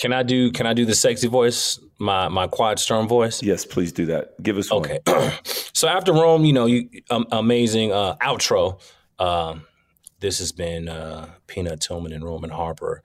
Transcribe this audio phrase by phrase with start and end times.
[0.00, 3.42] Can I do can I do the sexy voice, my my Quiet Storm voice?
[3.42, 4.42] Yes, please do that.
[4.42, 4.98] Give us okay.
[5.44, 8.80] so after Rome, you know, you um, amazing uh, outro.
[9.18, 9.66] Um,
[10.20, 13.02] this has been uh, Peanut Tillman and Roman Harper,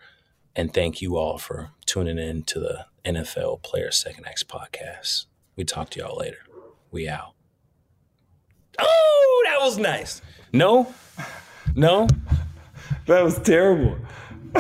[0.56, 5.26] and thank you all for tuning in to the NFL Player Second Acts podcast.
[5.58, 6.40] We talk to y'all later.
[6.92, 7.34] We out.
[8.80, 10.22] Oh, that was nice.
[10.54, 10.94] No,
[11.76, 12.08] no,
[13.06, 13.98] that was terrible.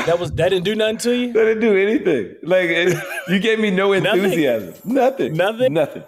[0.05, 1.33] That was that didn't do nothing to you.
[1.33, 2.35] That didn't do anything.
[2.43, 2.97] Like it,
[3.27, 4.75] you gave me no enthusiasm.
[4.83, 5.33] Nothing.
[5.33, 5.73] Nothing.
[5.73, 6.03] Nothing.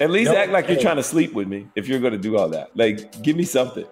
[0.00, 2.36] At least act like you're trying to sleep with me if you're going to do
[2.36, 2.70] all that.
[2.76, 3.84] Like, give me something.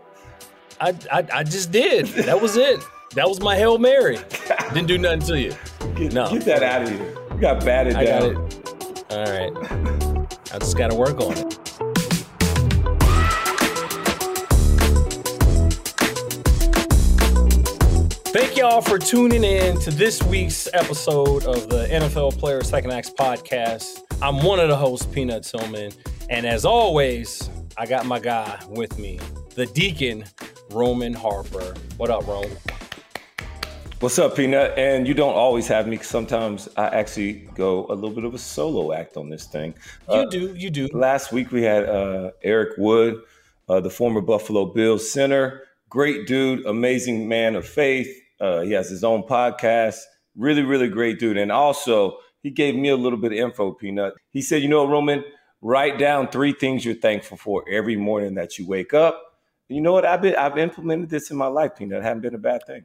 [0.81, 2.07] I, I, I just did.
[2.07, 2.81] That was it.
[3.15, 4.19] That was my hail mary.
[4.73, 5.53] Didn't do nothing to you.
[5.97, 7.17] Get, no, get that out of here.
[7.33, 8.35] You got batted I down.
[8.35, 8.73] Got it.
[9.11, 10.29] All right.
[10.53, 11.59] I just got to work on it.
[18.57, 23.11] Thank y'all for tuning in to this week's episode of the NFL Player Second Acts
[23.11, 24.01] podcast.
[24.23, 25.93] I'm one of the hosts, Peanut Tillman.
[26.31, 29.21] And as always, I got my guy with me,
[29.55, 30.25] the Deacon,
[30.71, 31.75] Roman Harper.
[31.99, 32.57] What up, Roman?
[34.01, 34.73] What's up, Peanut?
[34.79, 35.99] And you don't always have me.
[35.99, 39.75] Sometimes I actually go a little bit of a solo act on this thing.
[40.09, 40.89] You uh, do, you do.
[40.95, 43.21] Last week we had uh, Eric Wood,
[43.69, 45.65] uh, the former Buffalo Bills center.
[45.91, 49.99] Great dude, amazing man of faith uh, he has his own podcast.
[50.37, 51.37] Really, really great dude.
[51.37, 54.15] And also, he gave me a little bit of info, Peanut.
[54.31, 55.25] He said, you know, Roman,
[55.63, 59.23] write down three things you're thankful for every morning that you wake up.
[59.69, 60.05] You know what?
[60.05, 61.99] I've been I've implemented this in my life, Peanut.
[61.99, 62.85] It hasn't been a bad thing.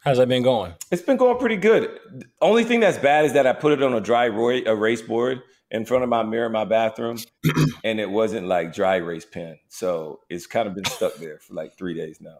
[0.00, 0.74] How's that been going?
[0.90, 1.98] It's been going pretty good.
[2.12, 5.42] The only thing that's bad is that I put it on a dry erase board
[5.74, 7.18] in front of my mirror in my bathroom,
[7.84, 9.58] and it wasn't like dry erase pen.
[9.68, 12.38] So it's kind of been stuck there for like three days now.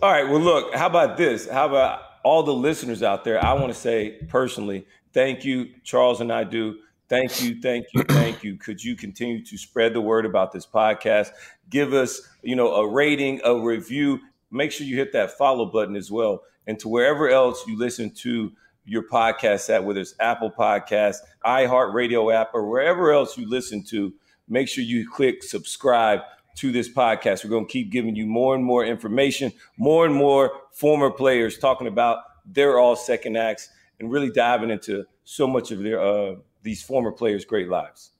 [0.00, 0.28] All right.
[0.28, 1.48] Well, look, how about this?
[1.48, 3.44] How about all the listeners out there?
[3.44, 6.76] I want to say personally, thank you, Charles and I do.
[7.08, 8.56] Thank you, thank you, thank you.
[8.56, 11.30] Could you continue to spread the word about this podcast?
[11.68, 14.20] Give us, you know, a rating, a review.
[14.52, 16.42] Make sure you hit that follow button as well.
[16.68, 18.52] And to wherever else you listen to
[18.88, 24.12] your podcast at, whether it's Apple Podcasts, iHeartRadio app, or wherever else you listen to,
[24.48, 26.20] make sure you click subscribe
[26.56, 27.44] to this podcast.
[27.44, 31.58] We're going to keep giving you more and more information, more and more former players
[31.58, 33.68] talking about their all second acts
[34.00, 38.10] and really diving into so much of their uh, these former players' great lives.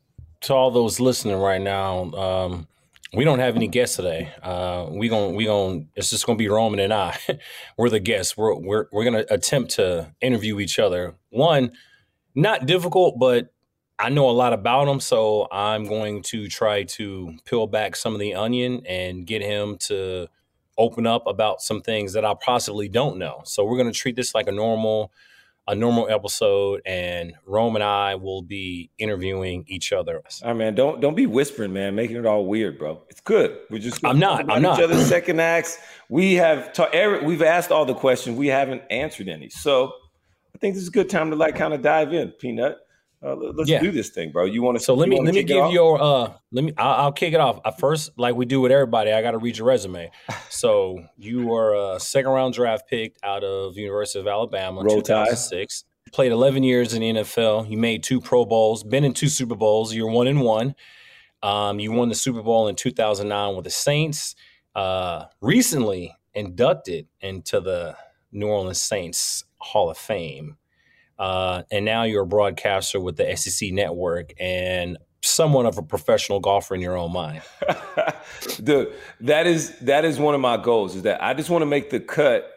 [0.43, 2.69] To all those listening right now, um,
[3.15, 4.33] we don't have any guests today.
[4.43, 7.19] Uh, we going we going it's just gonna be Roman and I.
[7.79, 8.37] we're the guests.
[8.37, 11.15] We're we're we're gonna attempt to interview each other.
[11.31, 11.73] One,
[12.35, 13.53] not difficult, but
[13.99, 18.15] I know a lot about him, so I'm going to try to peel back some
[18.15, 20.29] of the onion and get him to
[20.77, 23.43] open up about some things that I possibly don't know.
[23.45, 25.13] So we're to treat this like a normal
[25.69, 30.17] a normal episode and Rome and I will be interviewing each other.
[30.17, 33.03] All right, man, don't don't be whispering, man, making it all weird, bro.
[33.11, 33.59] It's good.
[33.71, 34.51] We're just I'm not.
[34.51, 34.79] I'm not.
[34.79, 35.79] Each other's second acts.
[36.09, 38.39] We have ta- every, we've asked all the questions.
[38.39, 39.51] We haven't answered any.
[39.51, 39.93] So
[40.55, 42.79] I think this is a good time to like kind of dive in, Peanut.
[43.21, 43.81] Uh, let's yeah.
[43.81, 44.45] do this thing, bro.
[44.45, 44.85] You want to?
[44.85, 47.61] So let me let me give your uh let me I'll, I'll kick it off.
[47.65, 50.11] Uh, first, like we do with everybody, I got to read your resume.
[50.51, 55.83] So you were a second round draft pick out of University of Alabama, Roll 2006.
[55.83, 56.13] Tide.
[56.13, 57.71] Played 11 years in the NFL.
[57.71, 59.95] You made two Pro Bowls, been in two Super Bowls.
[59.95, 60.75] You're one and one.
[61.43, 64.35] Um, you won the Super Bowl in 2009 with the Saints.
[64.75, 67.97] Uh, recently inducted into the
[68.33, 70.57] New Orleans Saints Hall of Fame.
[71.19, 76.41] Uh, and now you're a broadcaster with the SEC network and somewhat of a professional
[76.41, 77.43] golfer in your own mind.
[78.63, 81.67] Dude, that is that is one of my goals is that I just want to
[81.67, 82.51] make the cut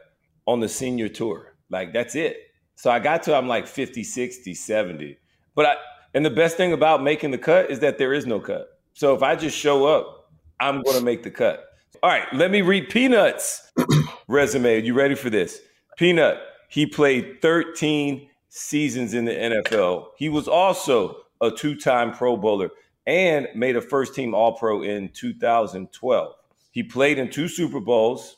[0.45, 1.55] on the senior tour.
[1.69, 2.37] Like that's it.
[2.75, 5.17] So I got to I'm like 50, 60, 70.
[5.55, 5.75] But I
[6.13, 8.67] and the best thing about making the cut is that there is no cut.
[8.93, 11.65] So if I just show up, I'm going to make the cut.
[12.03, 13.71] All right, let me read Peanuts
[14.27, 14.75] resume.
[14.75, 15.61] Are You ready for this?
[15.97, 20.07] Peanut, he played 13 seasons in the NFL.
[20.17, 22.69] He was also a two time Pro Bowler
[23.07, 26.35] and made a first team All Pro in 2012.
[26.71, 28.37] He played in two Super Bowls.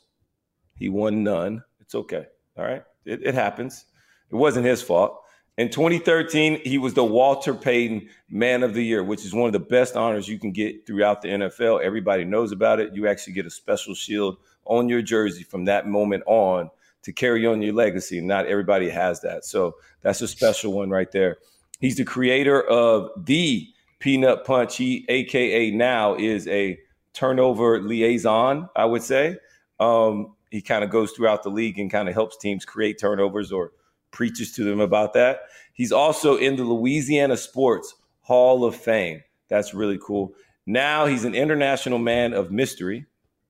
[0.77, 1.63] He won none.
[1.81, 2.27] It's okay.
[2.57, 2.83] All right.
[3.06, 3.86] It, it happens.
[4.31, 5.19] It wasn't his fault.
[5.57, 9.54] In 2013, he was the Walter Payton Man of the Year, which is one of
[9.54, 11.81] the best honors you can get throughout the NFL.
[11.83, 12.94] Everybody knows about it.
[12.94, 16.69] You actually get a special shield on your jersey from that moment on
[17.04, 18.22] to carry on your legacy.
[18.22, 19.46] Not everybody has that.
[19.46, 21.38] So that's a special one right there.
[21.80, 23.68] He's the creator of the
[24.00, 24.78] Peanut Punch.
[24.78, 26.80] He, AKA now, is a
[27.14, 29.38] turnover liaison, I would say.
[29.80, 33.52] Um, he kind of goes throughout the league and kind of helps teams create turnovers
[33.52, 33.72] or
[34.12, 35.42] preaches to them about that.
[35.74, 39.24] He's also in the Louisiana Sports Hall of Fame.
[39.50, 40.34] That's really cool.
[40.66, 43.06] Now he's an international man of mystery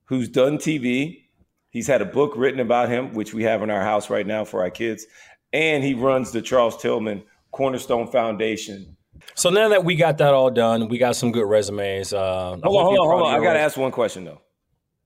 [0.06, 1.23] who's done TV,
[1.74, 4.44] He's had a book written about him, which we have in our house right now
[4.44, 5.06] for our kids.
[5.52, 8.96] And he runs the Charles Tillman Cornerstone Foundation.
[9.34, 12.12] So now that we got that all done, we got some good resumes.
[12.12, 13.34] Uh, hold on, hold on, hold on.
[13.34, 14.40] I got to ask one question though.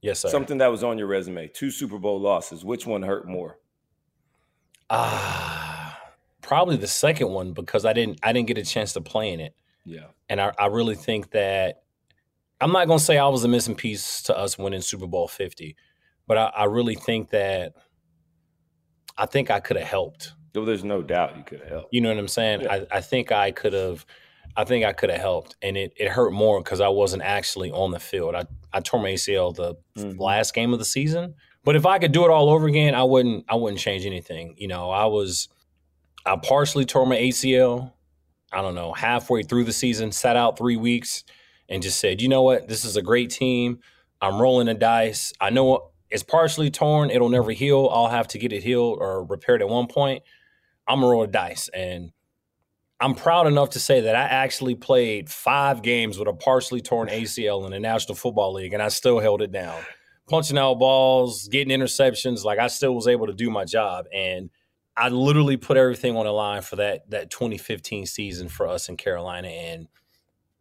[0.01, 0.29] Yes, sir.
[0.29, 2.63] Something that was on your resume: two Super Bowl losses.
[2.63, 3.57] Which one hurt more?
[4.91, 6.09] Ah, uh,
[6.43, 9.39] probably the second one because I didn't I didn't get a chance to play in
[9.39, 9.55] it.
[9.85, 11.81] Yeah, and I, I really think that
[12.61, 15.75] I'm not gonna say I was a missing piece to us winning Super Bowl 50,
[16.29, 17.73] but I, I really think that
[19.17, 20.33] I think I could have helped.
[20.55, 21.87] Well, there's no doubt you could have helped.
[21.91, 22.61] You know what I'm saying?
[22.61, 22.73] Yeah.
[22.91, 24.05] I, I think I could have.
[24.55, 27.71] I think I could have helped, and it, it hurt more because I wasn't actually
[27.71, 28.35] on the field.
[28.35, 30.19] I, I tore my ACL the mm-hmm.
[30.19, 33.03] last game of the season, but if I could do it all over again, I
[33.03, 33.45] wouldn't.
[33.49, 34.53] I wouldn't change anything.
[34.57, 35.49] You know, I was
[36.25, 37.91] I partially tore my ACL.
[38.53, 41.23] I don't know halfway through the season, sat out three weeks,
[41.67, 43.79] and just said, you know what, this is a great team.
[44.21, 45.33] I'm rolling the dice.
[45.39, 47.09] I know it's partially torn.
[47.09, 47.89] It'll never heal.
[47.91, 50.23] I'll have to get it healed or repaired at one point.
[50.87, 52.11] I'm gonna roll the dice, and
[52.99, 57.09] I'm proud enough to say that I actually played five games with a partially torn
[57.09, 59.79] ACL in the National Football League, and I still held it down,
[60.27, 62.43] punching out balls, getting interceptions.
[62.43, 64.49] Like I still was able to do my job, and
[64.97, 68.97] I literally put everything on the line for that that 2015 season for us in
[68.97, 69.47] Carolina.
[69.47, 69.87] And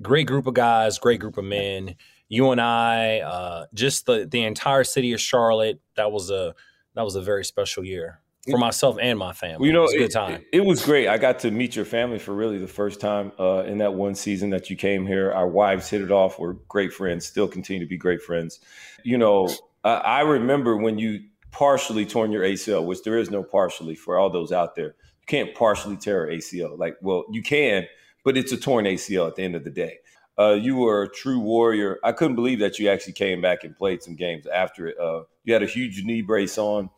[0.03, 1.97] great group of guys, great group of men
[2.29, 5.81] you and I, uh, just the the entire city of Charlotte.
[5.97, 6.55] That was a
[6.95, 8.21] that was a very special year
[8.51, 9.67] for myself and my family.
[9.67, 10.35] You know, it was a good time.
[10.53, 11.09] It, it, was great.
[11.09, 14.15] I got to meet your family for really the first time uh, in that one
[14.15, 15.33] season that you came here.
[15.33, 16.39] Our wives hit it off.
[16.39, 17.27] We're great friends.
[17.27, 18.61] Still continue to be great friends.
[19.05, 19.49] You know,
[19.85, 21.21] I, I remember when you
[21.51, 24.95] partially torn your ACL, which there is no partially for all those out there.
[25.21, 26.79] You can't partially tear ACL.
[26.79, 27.87] Like, well, you can,
[28.25, 29.99] but it's a torn ACL at the end of the day.
[30.39, 31.99] Uh, you were a true warrior.
[32.05, 34.99] I couldn't believe that you actually came back and played some games after it.
[34.99, 36.91] Uh, you had a huge knee brace on,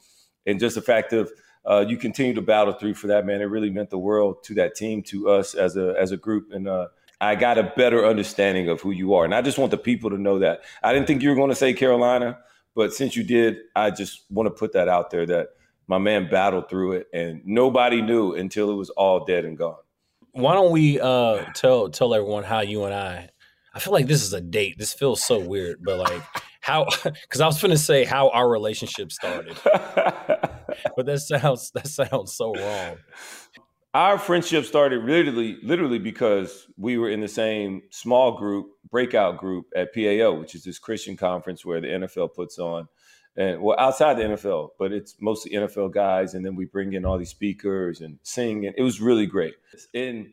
[0.46, 1.30] and just the fact of
[1.64, 3.40] uh, you continue to battle through for that man.
[3.40, 6.52] It really meant the world to that team, to us as a as a group,
[6.52, 6.88] and uh,
[7.20, 9.24] I got a better understanding of who you are.
[9.24, 10.62] And I just want the people to know that.
[10.82, 12.38] I didn't think you were going to say Carolina,
[12.74, 15.48] but since you did, I just want to put that out there that
[15.86, 19.76] my man battled through it, and nobody knew until it was all dead and gone
[20.32, 23.30] why don't we uh tell tell everyone how you and I
[23.72, 24.78] I feel like this is a date.
[24.78, 26.22] This feels so weird, but like
[26.60, 29.56] how because I was gonna say how our relationship started.
[29.64, 32.96] but that sounds that sounds so wrong.
[33.94, 39.66] our friendship started literally, literally because we were in the same small group, breakout group
[39.74, 42.88] at PAO, which is this Christian conference where the NFL puts on,
[43.40, 47.06] and well, outside the NFL, but it's mostly NFL guys, and then we bring in
[47.06, 49.54] all these speakers and sing, and it was really great.
[49.94, 50.30] And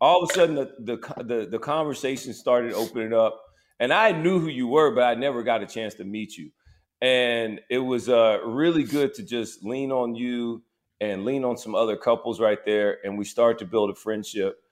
[0.00, 3.38] all of a sudden, the the the, the conversation started opening up,
[3.78, 6.50] and I knew who you were, but I never got a chance to meet you,
[7.02, 10.62] and it was uh, really good to just lean on you
[10.98, 14.62] and lean on some other couples right there, and we started to build a friendship.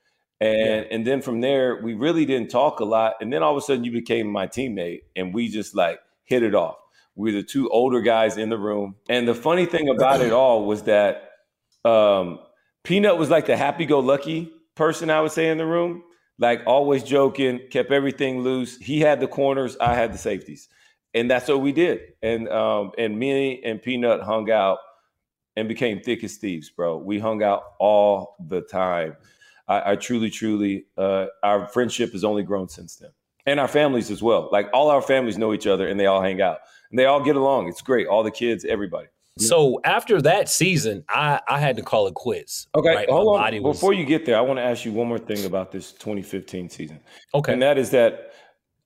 [0.40, 0.84] And yeah.
[0.90, 3.16] and then from there, we really didn't talk a lot.
[3.20, 6.42] And then all of a sudden, you became my teammate, and we just like hit
[6.42, 6.76] it off.
[7.16, 8.96] We were the two older guys in the room.
[9.08, 11.30] And the funny thing about it all was that
[11.84, 12.40] um,
[12.82, 16.02] Peanut was like the happy-go-lucky person I would say in the room,
[16.38, 18.76] like always joking, kept everything loose.
[18.78, 20.68] He had the corners, I had the safeties,
[21.14, 22.00] and that's what we did.
[22.22, 24.78] And um, and me and Peanut hung out
[25.56, 26.96] and became thick as thieves, bro.
[26.96, 29.16] We hung out all the time.
[29.68, 33.10] I, I truly, truly, uh, our friendship has only grown since then,
[33.46, 34.48] and our families as well.
[34.50, 36.58] Like all our families know each other, and they all hang out,
[36.94, 37.66] and they all get along.
[37.66, 38.06] It's great.
[38.06, 39.08] All the kids, everybody.
[39.36, 42.68] So after that season, I, I had to call it quits.
[42.72, 43.10] Okay, right?
[43.10, 43.62] hold My on.
[43.64, 43.76] Was...
[43.76, 46.68] Before you get there, I want to ask you one more thing about this 2015
[46.68, 47.00] season.
[47.34, 48.30] Okay, and that is that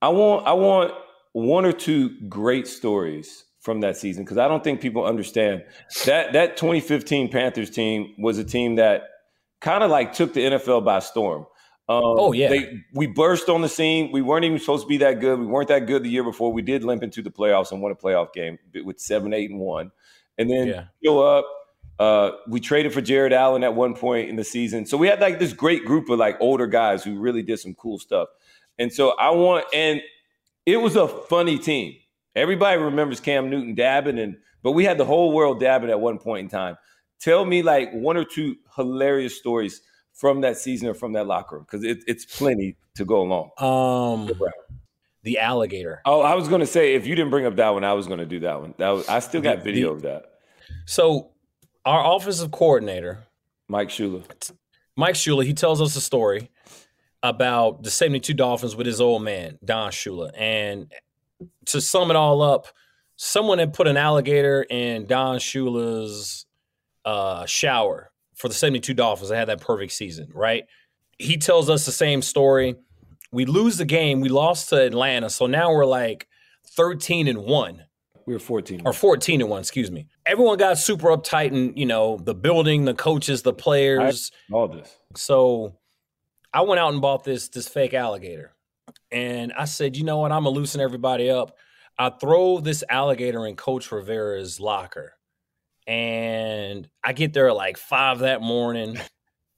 [0.00, 0.94] I want I want
[1.32, 5.64] one or two great stories from that season because I don't think people understand
[6.06, 9.02] that that 2015 Panthers team was a team that
[9.60, 11.44] kind of like took the NFL by storm.
[11.90, 14.12] Um, oh yeah, they, we burst on the scene.
[14.12, 15.38] We weren't even supposed to be that good.
[15.38, 16.52] We weren't that good the year before.
[16.52, 19.59] We did limp into the playoffs and won a playoff game with seven, eight, and
[19.59, 19.90] one,
[20.37, 20.85] and then yeah.
[21.02, 21.47] go up.
[21.99, 25.18] Uh, we traded for Jared Allen at one point in the season, so we had
[25.21, 28.28] like this great group of like older guys who really did some cool stuff.
[28.78, 30.02] And so I want, and
[30.66, 31.97] it was a funny team.
[32.37, 36.18] Everybody remembers Cam Newton dabbing, and but we had the whole world dabbing at one
[36.18, 36.76] point in time.
[37.18, 39.80] Tell me like one or two hilarious stories
[40.18, 43.50] from that season or from that locker room because it, it's plenty to go along.
[43.58, 44.28] Um,
[45.22, 46.02] the alligator.
[46.04, 48.08] Oh, I was going to say if you didn't bring up that one, I was
[48.08, 48.75] going to do that one.
[48.78, 50.25] That was, I still got the, video the, of that.
[50.87, 51.30] So,
[51.84, 53.25] our offensive coordinator,
[53.68, 54.25] Mike Shula,
[54.96, 56.50] Mike Shula, he tells us a story
[57.22, 60.30] about the 72 Dolphins with his old man, Don Shula.
[60.37, 60.92] And
[61.66, 62.66] to sum it all up,
[63.14, 66.44] someone had put an alligator in Don Shula's
[67.04, 69.30] uh, shower for the 72 Dolphins.
[69.30, 70.64] They had that perfect season, right?
[71.18, 72.76] He tells us the same story.
[73.33, 74.21] We lose the game.
[74.21, 75.28] We lost to Atlanta.
[75.28, 76.26] So now we're like
[76.76, 77.85] 13 and 1.
[78.26, 78.83] We were 14.
[78.85, 80.07] Or 14 and 1, excuse me.
[80.26, 84.30] Everyone got super uptight and, you know, the building, the coaches, the players.
[84.52, 84.97] all this.
[85.16, 85.76] So
[86.52, 88.52] I went out and bought this this fake alligator.
[89.11, 90.33] And I said, you know what?
[90.33, 91.57] I'm gonna loosen everybody up.
[91.99, 95.14] I throw this alligator in Coach Rivera's locker.
[95.88, 98.99] And I get there at like five that morning.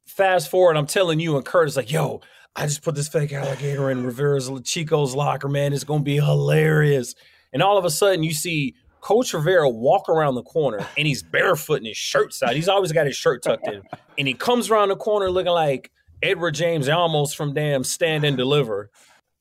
[0.06, 2.20] Fast forward, I'm telling you, and Curtis like, yo,
[2.56, 5.72] I just put this fake alligator in Rivera's Chico's locker, man.
[5.72, 7.14] It's gonna be hilarious.
[7.52, 11.22] And all of a sudden, you see Coach Rivera walk around the corner and he's
[11.22, 12.54] barefoot and his shirt's out.
[12.54, 13.82] He's always got his shirt tucked in.
[14.18, 15.90] And he comes around the corner looking like
[16.22, 18.90] Edward James Olmos from damn Stand and Deliver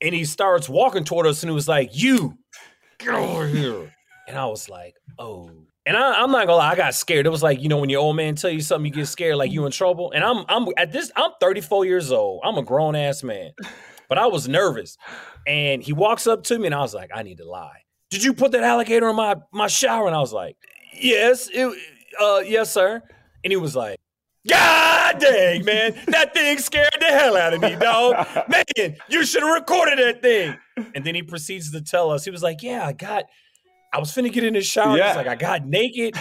[0.00, 2.38] and he starts walking toward us and he was like, You
[2.98, 3.94] get over here.
[4.26, 5.50] And I was like, Oh.
[5.90, 7.26] And I, am not gonna lie, I got scared.
[7.26, 9.34] It was like, you know, when your old man tell you something, you get scared,
[9.34, 10.12] like you in trouble.
[10.12, 12.42] And I'm I'm at this, I'm 34 years old.
[12.44, 13.50] I'm a grown ass man.
[14.08, 14.96] But I was nervous.
[15.48, 17.80] And he walks up to me and I was like, I need to lie.
[18.08, 20.06] Did you put that alligator in my my shower?
[20.06, 20.56] And I was like,
[20.94, 21.76] Yes, it,
[22.20, 23.02] uh, yes, sir.
[23.42, 23.98] And he was like,
[24.48, 25.96] God dang, man.
[26.06, 28.28] That thing scared the hell out of me, dog.
[28.48, 30.56] Man, you should have recorded that thing.
[30.94, 33.24] And then he proceeds to tell us, he was like, Yeah, I got,
[33.92, 34.96] I was finna get in the shower.
[34.96, 35.08] Yeah.
[35.08, 36.14] He's like, I got naked.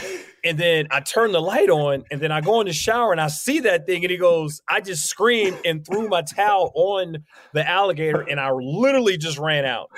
[0.44, 2.04] And then I turn the light on.
[2.10, 4.04] And then I go in the shower and I see that thing.
[4.04, 7.18] And he goes, I just screamed and threw my towel on
[7.54, 8.22] the alligator.
[8.22, 9.92] And I literally just ran out.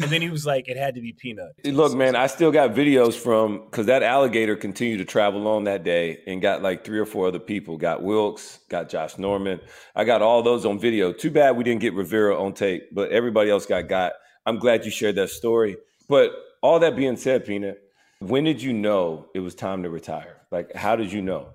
[0.00, 1.50] And then he was like, it had to be Peanut.
[1.64, 5.82] Look, man, I still got videos from because that alligator continued to travel on that
[5.82, 7.76] day and got like three or four other people.
[7.76, 9.60] Got Wilks, got Josh Norman.
[9.96, 11.12] I got all those on video.
[11.12, 14.12] Too bad we didn't get Rivera on tape, but everybody else got got.
[14.46, 15.76] I'm glad you shared that story.
[16.08, 16.30] But
[16.62, 17.82] all that being said, Peanut,
[18.20, 20.42] when did you know it was time to retire?
[20.50, 21.50] Like, how did you know?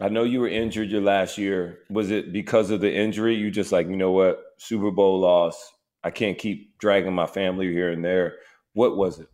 [0.00, 1.80] I know you were injured your last year.
[1.90, 3.36] Was it because of the injury?
[3.36, 5.72] You just like, you know what, Super Bowl loss,
[6.02, 8.36] I can't keep dragging my family here and there.
[8.72, 9.28] What was it?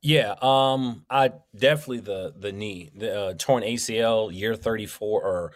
[0.00, 5.52] Yeah, um, I definitely the the knee, the uh, torn ACL, year thirty four or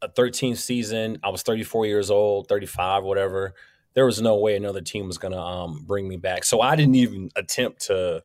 [0.00, 1.18] a thirteenth season.
[1.24, 3.54] I was thirty four years old, thirty five, whatever.
[3.94, 6.96] There was no way another team was gonna um, bring me back, so I didn't
[6.96, 8.22] even attempt to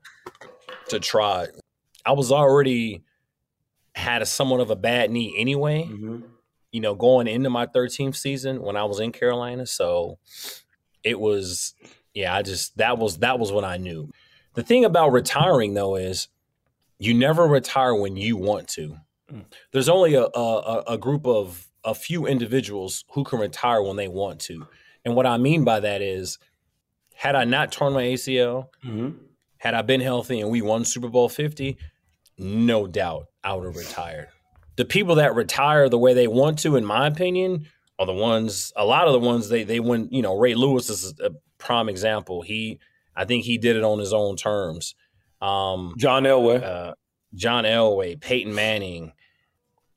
[0.90, 1.48] to try.
[2.06, 3.04] I was already
[3.96, 5.84] had a somewhat of a bad knee anyway.
[5.84, 6.28] Mm-hmm
[6.76, 9.66] you know, going into my 13th season when I was in Carolina.
[9.66, 10.20] So
[11.06, 11.74] it was,
[12.14, 14.12] yeah, I just that was that was what I knew.
[14.56, 16.28] The thing about retiring though is
[17.00, 18.98] you never retire when you want to.
[19.32, 19.46] Mm.
[19.72, 24.10] There's only a, a, a group of a few individuals who can retire when they
[24.10, 24.68] want to.
[25.06, 26.40] And what I mean by that is,
[27.14, 29.18] had I not torn my ACL, mm-hmm.
[29.58, 31.78] had I been healthy and we won Super Bowl 50,
[32.38, 34.30] no doubt I would have retired.
[34.76, 38.74] The people that retire the way they want to, in my opinion, are the ones,
[38.76, 41.88] a lot of the ones they, they went, you know, Ray Lewis is a prime
[41.88, 42.42] example.
[42.42, 42.80] He,
[43.16, 44.96] I think he did it on his own terms.
[45.42, 46.62] Um, John Elway.
[46.62, 46.96] Uh,
[47.34, 49.14] John Elway, Peyton Manning,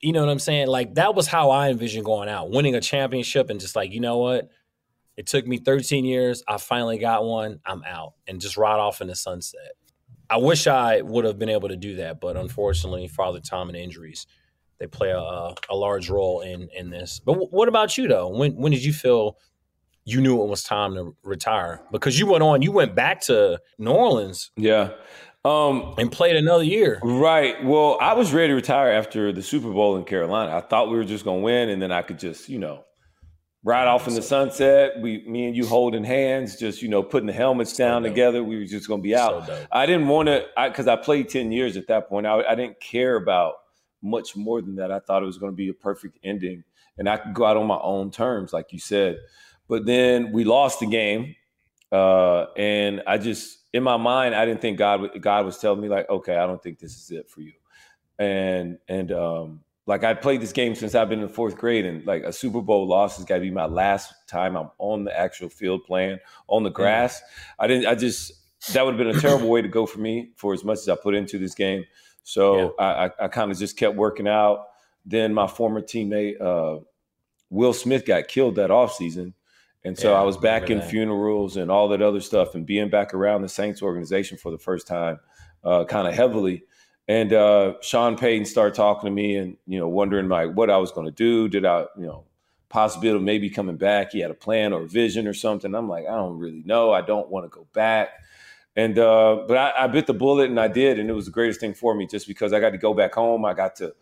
[0.01, 0.69] you know what I'm saying?
[0.69, 4.01] Like that was how I envisioned going out, winning a championship and just like, you
[4.01, 4.49] know what?
[5.19, 6.45] It took me 13 years.
[6.47, 7.59] I finally got one.
[7.67, 9.73] I'm out and just ride off in the sunset.
[10.31, 13.77] I wish I would have been able to do that, but unfortunately, Father Time and
[13.77, 14.29] injuries,
[14.79, 17.21] they play a, a large role in in this.
[17.25, 18.29] But w- what about you though?
[18.29, 19.39] When when did you feel
[20.05, 21.83] you knew it was time to retire?
[21.91, 24.53] Because you went on, you went back to New Orleans.
[24.57, 24.93] Yeah.
[25.45, 27.01] Um, and played another year.
[27.03, 27.65] Right.
[27.65, 30.57] Well, I was ready to retire after the Super Bowl in Carolina.
[30.57, 32.85] I thought we were just going to win, and then I could just, you know,
[33.65, 35.01] ride off in the sunset.
[35.01, 38.43] We, me and you holding hands, just you know, putting the helmets down so together.
[38.43, 39.47] We were just going to be out.
[39.47, 42.27] So I didn't want to, because I, I, played ten years at that point.
[42.27, 43.55] I, I didn't care about
[44.03, 44.93] much more than that.
[44.93, 46.65] I thought it was going to be a perfect ending,
[46.97, 49.19] and I could go out on my own terms, like you said.
[49.69, 51.35] But then we lost the game,
[51.93, 55.89] uh, and I just in my mind, I didn't think God God was telling me
[55.89, 57.53] like, okay, I don't think this is it for you.
[58.19, 62.07] And and um, like I played this game since I've been in fourth grade, and
[62.07, 65.19] like a Super Bowl loss has got to be my last time I'm on the
[65.19, 67.23] actual field playing on the grass.
[67.59, 67.87] I didn't.
[67.87, 68.33] I just
[68.75, 70.91] that would have been a terrible way to go for me for as much as
[70.91, 71.87] I put into this game.
[72.23, 72.85] So yeah.
[72.85, 74.67] I, I, I kind of just kept working out.
[75.07, 76.81] Then my former teammate uh,
[77.49, 79.33] Will Smith got killed that offseason.
[79.85, 80.91] And so yeah, I was back in that.
[80.91, 84.59] funerals and all that other stuff and being back around the Saints organization for the
[84.59, 85.19] first time,
[85.65, 86.65] uh, kind of heavily.
[87.09, 90.77] And uh, Sean Payton started talking to me and, you know, wondering like what I
[90.77, 91.49] was going to do.
[91.49, 92.25] Did I, you know,
[92.69, 94.13] possibility of maybe coming back?
[94.13, 95.75] He had a plan or a vision or something.
[95.75, 96.93] I'm like, I don't really know.
[96.93, 98.11] I don't want to go back.
[98.77, 100.99] And, uh, but I, I bit the bullet and I did.
[100.99, 103.15] And it was the greatest thing for me just because I got to go back
[103.15, 103.45] home.
[103.47, 103.95] I got to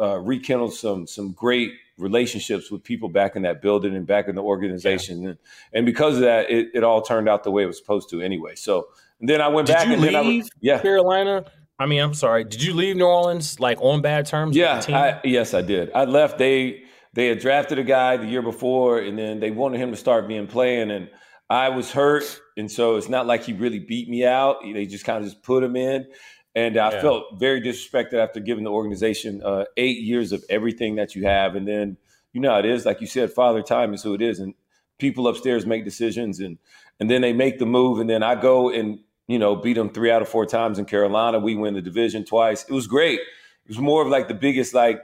[0.00, 4.34] uh, rekindle some, some great relationships with people back in that building and back in
[4.34, 5.20] the organization.
[5.20, 5.28] Yeah.
[5.28, 5.38] And,
[5.74, 8.22] and because of that, it, it all turned out the way it was supposed to
[8.22, 8.54] anyway.
[8.54, 8.88] So
[9.20, 10.80] then I went Did back you and leave then I, yeah.
[10.80, 11.44] Carolina.
[11.78, 12.44] I mean, I'm sorry.
[12.44, 14.56] Did you leave New Orleans like on bad terms?
[14.56, 15.90] Yeah, I, yes, I did.
[15.94, 16.38] I left.
[16.38, 19.96] They they had drafted a guy the year before, and then they wanted him to
[19.96, 21.10] start being playing, and
[21.50, 24.56] I was hurt, and so it's not like he really beat me out.
[24.62, 26.06] They just kind of just put him in,
[26.56, 27.00] and I yeah.
[27.02, 31.54] felt very disrespected after giving the organization uh, eight years of everything that you have.
[31.54, 31.98] And then,
[32.32, 32.86] you know how it is.
[32.86, 34.38] Like you said, father time is who it is.
[34.38, 34.54] And
[34.98, 36.56] people upstairs make decisions and,
[36.98, 38.00] and then they make the move.
[38.00, 40.84] And then I go and, you know, beat them three out of four times in
[40.84, 41.38] Carolina.
[41.38, 42.64] We win the division twice.
[42.68, 43.20] It was great.
[43.20, 45.02] It was more of like the biggest, like,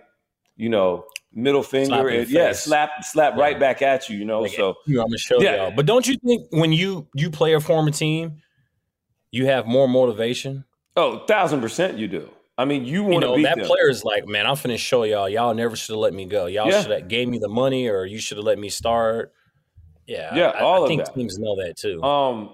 [0.56, 3.42] you know, middle finger and yeah, slap slap yeah.
[3.42, 4.42] right back at you, you know.
[4.42, 5.56] Like, so I'm gonna show yeah.
[5.56, 5.72] y'all.
[5.74, 8.42] But don't you think when you you play a former team,
[9.30, 10.64] you have more motivation
[10.96, 12.28] Oh, thousand percent, you do.
[12.58, 13.66] I mean, you want to you know, that them.
[13.66, 15.28] player is like, man, I'm finna show y'all.
[15.28, 16.46] Y'all never should have let me go.
[16.46, 16.82] Y'all yeah.
[16.82, 19.32] should have gave me the money, or you should have let me start.
[20.06, 21.14] Yeah, yeah, I, all I, I think that.
[21.14, 22.02] teams know that too.
[22.02, 22.50] Um,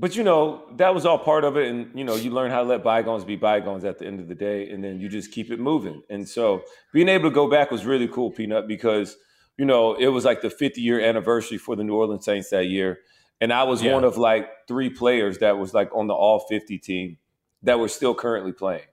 [0.00, 2.62] but you know, that was all part of it, and you know, you learn how
[2.62, 5.32] to let bygones be bygones at the end of the day, and then you just
[5.32, 6.02] keep it moving.
[6.08, 9.16] And so, being able to go back was really cool, Peanut, because
[9.56, 12.66] you know it was like the 50 year anniversary for the New Orleans Saints that
[12.66, 13.00] year,
[13.40, 13.94] and I was yeah.
[13.94, 17.18] one of like three players that was like on the All 50 team
[17.62, 18.86] that were still currently playing.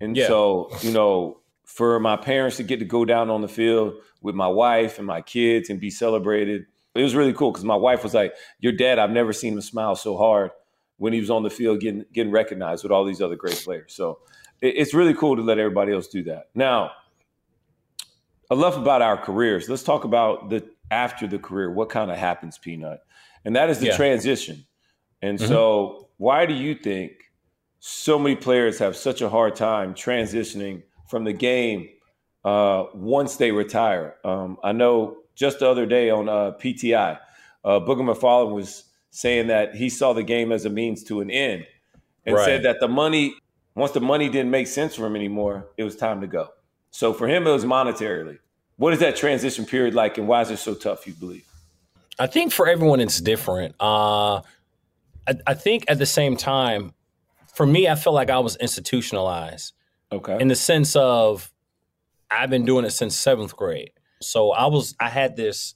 [0.00, 0.26] And yeah.
[0.26, 4.34] so, you know, for my parents to get to go down on the field with
[4.34, 8.02] my wife and my kids and be celebrated, it was really cool because my wife
[8.02, 10.50] was like, "Your dad, I've never seen him smile so hard
[10.98, 13.94] when he was on the field getting getting recognized with all these other great players."
[13.94, 14.18] So
[14.60, 16.48] it, it's really cool to let everybody else do that.
[16.54, 16.92] Now,
[18.50, 19.68] enough about our careers.
[19.68, 21.70] Let's talk about the after the career.
[21.70, 23.00] What kind of happens, Peanut?
[23.44, 23.96] And that is the yeah.
[23.96, 24.66] transition.
[25.22, 25.48] And mm-hmm.
[25.48, 27.12] so, why do you think
[27.80, 31.88] so many players have such a hard time transitioning from the game
[32.44, 34.16] uh, once they retire.
[34.24, 37.18] Um, I know just the other day on uh, PTI,
[37.64, 41.30] uh, Booger McFarland was saying that he saw the game as a means to an
[41.30, 41.66] end
[42.26, 42.44] and right.
[42.44, 43.34] said that the money,
[43.74, 46.50] once the money didn't make sense for him anymore, it was time to go.
[46.90, 48.38] So for him, it was monetarily.
[48.76, 51.46] What is that transition period like, and why is it so tough, you believe?
[52.18, 53.74] I think for everyone, it's different.
[53.80, 54.42] Uh,
[55.26, 56.92] I, I think at the same time,
[57.54, 59.72] for me, I feel like I was institutionalized.
[60.12, 60.36] Okay.
[60.38, 61.50] In the sense of
[62.30, 63.92] I've been doing it since seventh grade.
[64.20, 65.74] So I was I had this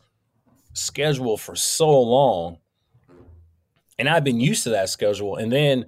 [0.75, 2.59] schedule for so long
[3.99, 5.37] and I've been used to that schedule.
[5.37, 5.87] And then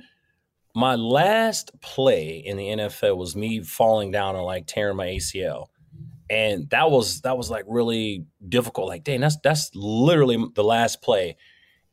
[0.75, 5.67] my last play in the NFL was me falling down and like tearing my ACL.
[6.29, 8.89] And that was that was like really difficult.
[8.89, 11.37] Like, dang, that's that's literally the last play.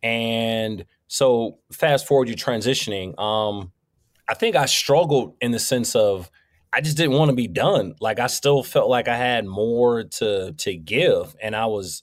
[0.02, 3.18] And so fast forward you transitioning.
[3.20, 3.72] Um,
[4.28, 6.32] I think I struggled in the sense of
[6.74, 7.94] I just didn't want to be done.
[8.02, 12.02] Like I still felt like I had more to to give, and I was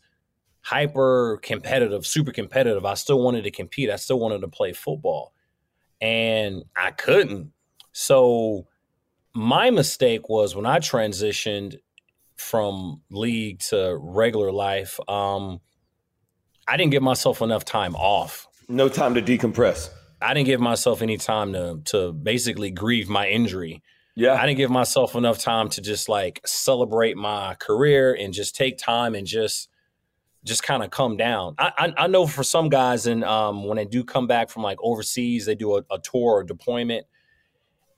[0.61, 2.85] hyper competitive, super competitive.
[2.85, 3.91] I still wanted to compete.
[3.91, 5.35] I still wanted to play football,
[6.01, 7.53] and I couldn't.
[7.93, 8.69] So
[9.35, 11.77] my mistake was when I transitioned
[12.37, 15.01] from league to regular life.
[15.09, 15.61] Um,
[16.69, 18.47] I didn't give myself enough time off.
[18.69, 19.91] No time to decompress.
[20.23, 23.83] I didn't give myself any time to to basically grieve my injury.
[24.21, 24.35] Yeah.
[24.35, 28.77] I didn't give myself enough time to just like celebrate my career and just take
[28.77, 29.69] time and just
[30.45, 31.55] just kind of come down.
[31.59, 34.63] I, I, I know for some guys, and um, when they do come back from
[34.63, 37.07] like overseas, they do a, a tour or deployment.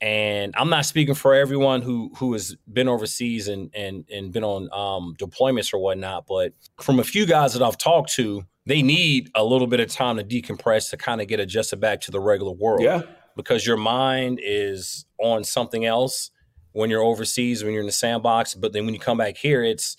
[0.01, 4.45] And I'm not speaking for everyone who who has been overseas and and and been
[4.45, 8.83] on um, deployments or whatnot, but from a few guys that I've talked to, they
[8.83, 12.11] need a little bit of time to decompress to kind of get adjusted back to
[12.11, 12.83] the regular world.
[12.83, 13.03] Yeah.
[13.37, 16.31] Because your mind is on something else
[16.73, 18.55] when you're overseas, when you're in the sandbox.
[18.55, 19.97] But then when you come back here, it's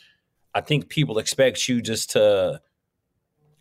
[0.55, 2.61] I think people expect you just to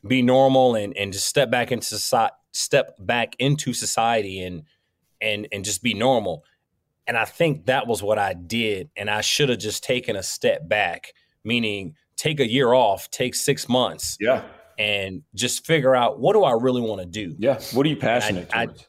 [0.06, 4.62] be normal and and just step back into society, step back into society and
[5.20, 6.44] and and just be normal.
[7.06, 10.22] And I think that was what I did, and I should have just taken a
[10.22, 11.12] step back,
[11.44, 14.44] meaning take a year off, take six months, Yeah.
[14.78, 17.34] and just figure out what do I really want to do.
[17.38, 17.58] Yeah.
[17.72, 18.86] What are you passionate I- towards?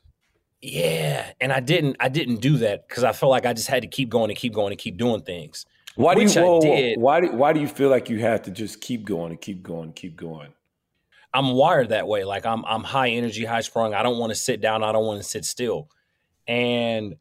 [0.66, 3.82] Yeah, and I didn't I didn't do that because I felt like I just had
[3.82, 5.66] to keep going and keep going and keep doing things.
[5.96, 8.80] why do you whoa, why do why do you feel like you have to just
[8.80, 10.54] keep going and keep going and keep going?
[11.34, 12.24] I'm wired that way.
[12.24, 13.94] Like I'm I'm high energy, high sprung.
[13.94, 14.86] I don't want to sit down.
[14.86, 15.90] I don't want to sit still.
[16.48, 17.18] And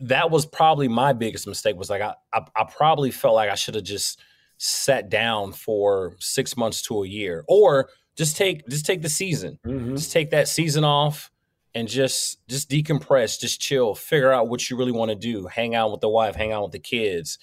[0.00, 3.54] that was probably my biggest mistake was like I I, I probably felt like I
[3.54, 4.18] should have just
[4.56, 7.44] sat down for six months to a year.
[7.48, 9.58] Or just take just take the season.
[9.64, 9.96] Mhm.
[9.96, 11.30] Just take that season off
[11.74, 15.46] and just just decompress, just chill, figure out what you really want to do.
[15.46, 17.38] Hang out with the wife, hang out with the kids.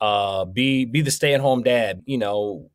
[0.00, 2.70] Uh be be the stay-at-home dad, you know,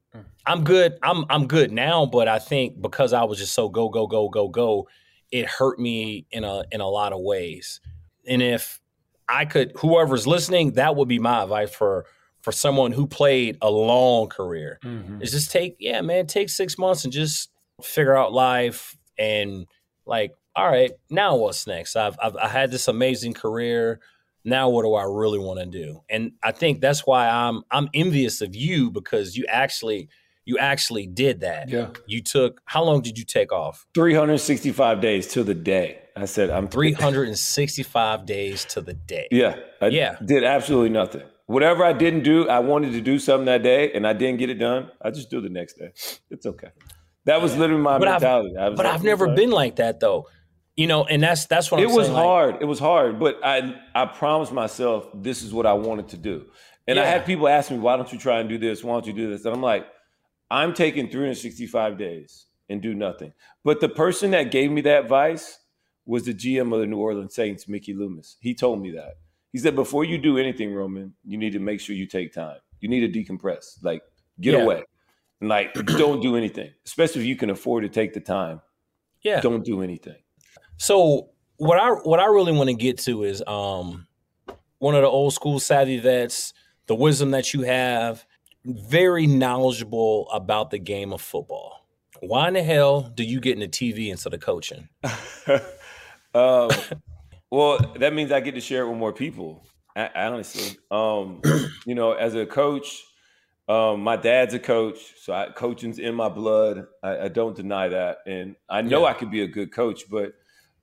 [0.45, 0.97] I'm good.
[1.03, 4.29] I'm I'm good now, but I think because I was just so go go go
[4.29, 4.87] go go,
[5.31, 7.79] it hurt me in a in a lot of ways.
[8.25, 8.79] And if
[9.27, 12.05] I could, whoever's listening, that would be my advice for
[12.41, 14.79] for someone who played a long career.
[14.83, 15.21] Mhm.
[15.21, 17.49] Is just take yeah, man, take six months and just
[17.83, 19.65] figure out life and
[20.05, 21.95] like, all right, now what's next?
[21.95, 23.99] I've I've I had this amazing career.
[24.43, 26.01] Now what do I really want to do?
[26.09, 30.09] And I think that's why I'm I'm envious of you because you actually
[30.45, 31.69] you actually did that.
[31.69, 31.89] Yeah.
[32.07, 33.85] You took how long did you take off?
[33.93, 35.99] 365 days to the day.
[36.15, 39.27] I said I'm 365 days to the day.
[39.31, 39.55] Yeah.
[39.79, 40.17] I Yeah.
[40.25, 41.21] did absolutely nothing.
[41.51, 44.49] Whatever I didn't do, I wanted to do something that day and I didn't get
[44.49, 44.89] it done.
[45.01, 45.91] I just do the next day.
[46.29, 46.69] It's okay.
[47.25, 48.55] That was literally my But mentality.
[48.57, 50.27] I was But like, I've never been like that though.
[50.77, 52.55] You know, and that's that's what it I'm was saying, like- hard.
[52.61, 56.45] it was hard, but I I promised myself this is what I wanted to do.
[56.87, 58.83] And I had people ask me, "Why don't you try and do this?
[58.83, 59.85] Why don't you do this?" And I'm like,
[60.49, 63.33] "I'm taking 365 days and do nothing."
[63.63, 65.59] But the person that gave me that advice
[66.05, 68.37] was the GM of the New Orleans Saints, Mickey Loomis.
[68.39, 69.17] He told me that.
[69.51, 72.57] He said, "Before you do anything, Roman, you need to make sure you take time.
[72.79, 73.83] You need to decompress.
[73.83, 74.01] Like,
[74.39, 74.63] get Yeah.
[74.63, 74.83] away."
[75.39, 78.61] And like, don't do anything, especially if you can afford to take the time.
[79.23, 79.41] Yeah.
[79.41, 80.15] Don't do anything.
[80.77, 84.07] So what I what I really want to get to is um
[84.79, 86.53] one of the old school savvy vets,
[86.87, 88.25] the wisdom that you have,
[88.65, 91.85] very knowledgeable about the game of football.
[92.19, 94.89] Why in the hell do you get into TV instead of coaching?
[96.33, 96.69] um,
[97.51, 99.69] well, that means I get to share it with more people.
[99.95, 101.43] I, honestly, um,
[101.85, 103.03] you know, as a coach,
[103.67, 106.87] um, my dad's a coach, so I, coaching's in my blood.
[107.03, 109.05] I, I don't deny that, and I know Yeah.
[109.05, 110.33] I could be a good coach, but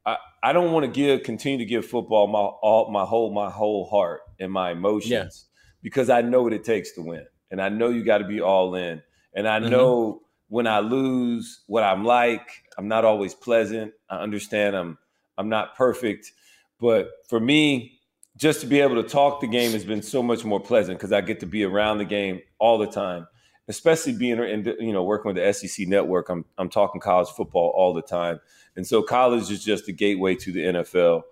[0.06, 3.50] I, I don't want to give continue to give football my all my whole my
[3.50, 5.46] whole heart and my emotions
[5.82, 8.40] because I know what it takes to win, and I know you got to be
[8.40, 9.02] all in,
[9.34, 9.60] and I Mhm.
[9.60, 12.64] know when I lose what I'm like.
[12.78, 13.92] I'm not always pleasant.
[14.08, 14.98] I understand I'm
[15.36, 16.32] I'm not perfect,
[16.80, 17.98] but for me,
[18.36, 21.12] just to be able to talk the game has been so much more pleasant because
[21.12, 23.26] I get to be around the game all the time.
[23.66, 27.70] Especially being in, you know, working with the SEC network, I'm I'm talking college football
[27.76, 28.40] all the time,
[28.76, 31.22] and so college is just the gateway to the NFL.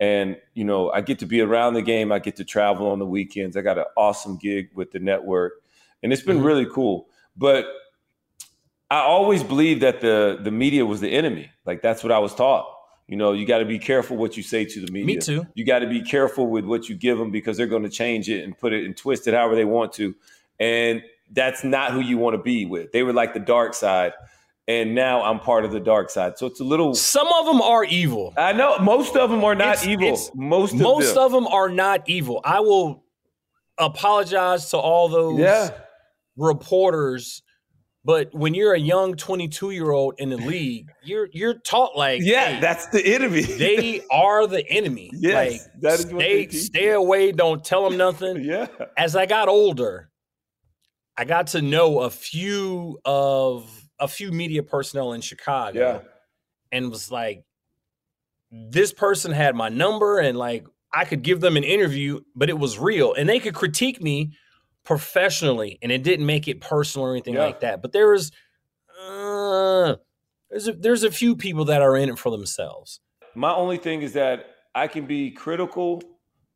[0.00, 2.10] And you know, I get to be around the game.
[2.10, 3.58] I get to travel on the weekends.
[3.58, 5.52] I got an awesome gig with the network,
[6.02, 6.46] and it's been mm-hmm.
[6.46, 7.08] really cool.
[7.36, 7.66] But
[8.90, 11.50] I always believed that the the media was the enemy.
[11.66, 12.66] Like that's what I was taught.
[13.12, 15.16] You know, you got to be careful what you say to the media.
[15.16, 15.46] Me too.
[15.52, 18.30] You got to be careful with what you give them because they're going to change
[18.30, 20.14] it and put it and twist it however they want to.
[20.58, 22.90] And that's not who you want to be with.
[22.90, 24.14] They were like the dark side.
[24.66, 26.38] And now I'm part of the dark side.
[26.38, 26.94] So it's a little.
[26.94, 28.32] Some of them are evil.
[28.38, 28.78] I know.
[28.78, 30.14] Most of them are not it's, evil.
[30.14, 31.22] It's, most of most them.
[31.22, 32.40] of them are not evil.
[32.42, 33.04] I will
[33.76, 35.68] apologize to all those yeah.
[36.38, 37.42] reporters
[38.04, 42.20] but when you're a young 22 year old in the league, you're you're taught like,
[42.22, 43.42] yeah, hey, that's the enemy.
[43.42, 45.10] they are the enemy.
[45.14, 47.30] Yes, like, that is stay, stay away.
[47.30, 48.42] Don't tell them nothing.
[48.44, 48.66] yeah.
[48.96, 50.10] As I got older,
[51.16, 55.78] I got to know a few of a few media personnel in Chicago.
[55.78, 56.00] Yeah.
[56.72, 57.44] And was like,
[58.50, 62.58] this person had my number and like I could give them an interview, but it
[62.58, 63.14] was real.
[63.14, 64.32] And they could critique me
[64.84, 67.44] professionally, and it didn't make it personal or anything yeah.
[67.44, 67.82] like that.
[67.82, 68.32] But there was
[69.00, 69.96] uh,
[70.50, 73.00] there's a, there's a few people that are in it for themselves.
[73.34, 76.02] My only thing is that I can be critical,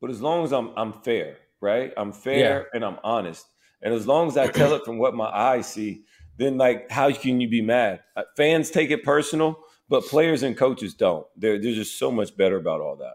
[0.01, 1.93] but as long as I'm I'm fair, right?
[1.97, 2.65] I'm fair yeah.
[2.75, 3.47] and I'm honest,
[3.83, 6.05] and as long as I tell it from what my eyes see,
[6.37, 8.01] then like how can you be mad?
[8.17, 9.59] Uh, fans take it personal,
[9.89, 11.27] but players and coaches don't.
[11.37, 13.15] They're they're just so much better about all that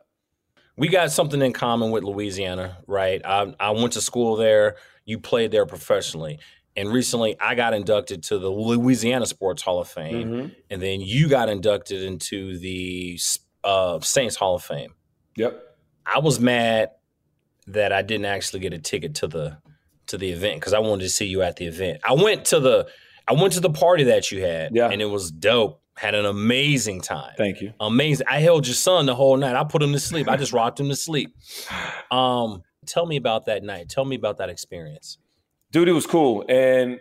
[0.78, 3.22] we got something in common with Louisiana, right?
[3.24, 6.40] I, I went to school there you played there professionally.
[6.76, 10.48] And recently, I got inducted to the Louisiana Sports Hall of Fame, mm-hmm.
[10.70, 13.20] and then you got inducted into the
[13.64, 14.94] uh, Saints Hall of Fame.
[15.36, 15.62] Yep.
[16.06, 16.92] I was mad
[17.68, 19.58] that I didn't actually get a ticket to the
[20.08, 22.00] to the event because I wanted to see you at the event.
[22.04, 22.88] I went to the
[23.28, 24.90] I went to the party that you had, yeah.
[24.90, 25.80] and it was dope.
[25.98, 27.34] Had an amazing time.
[27.38, 27.74] Thank you.
[27.80, 28.28] Amazing.
[28.30, 29.56] I held your son the whole night.
[29.56, 30.28] I put him to sleep.
[30.28, 31.36] I just rocked him to sleep.
[32.10, 33.88] Um, Tell me about that night.
[33.88, 35.18] Tell me about that experience.
[35.72, 36.44] Dude, it was cool.
[36.50, 37.00] And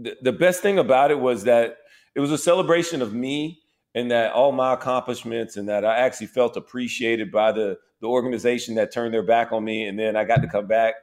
[0.00, 1.78] th- the best thing about it was that
[2.14, 3.60] it was a celebration of me
[3.92, 8.76] and that all my accomplishments and that I actually felt appreciated by the the organization
[8.76, 9.86] that turned their back on me.
[9.86, 10.94] And then I got to come back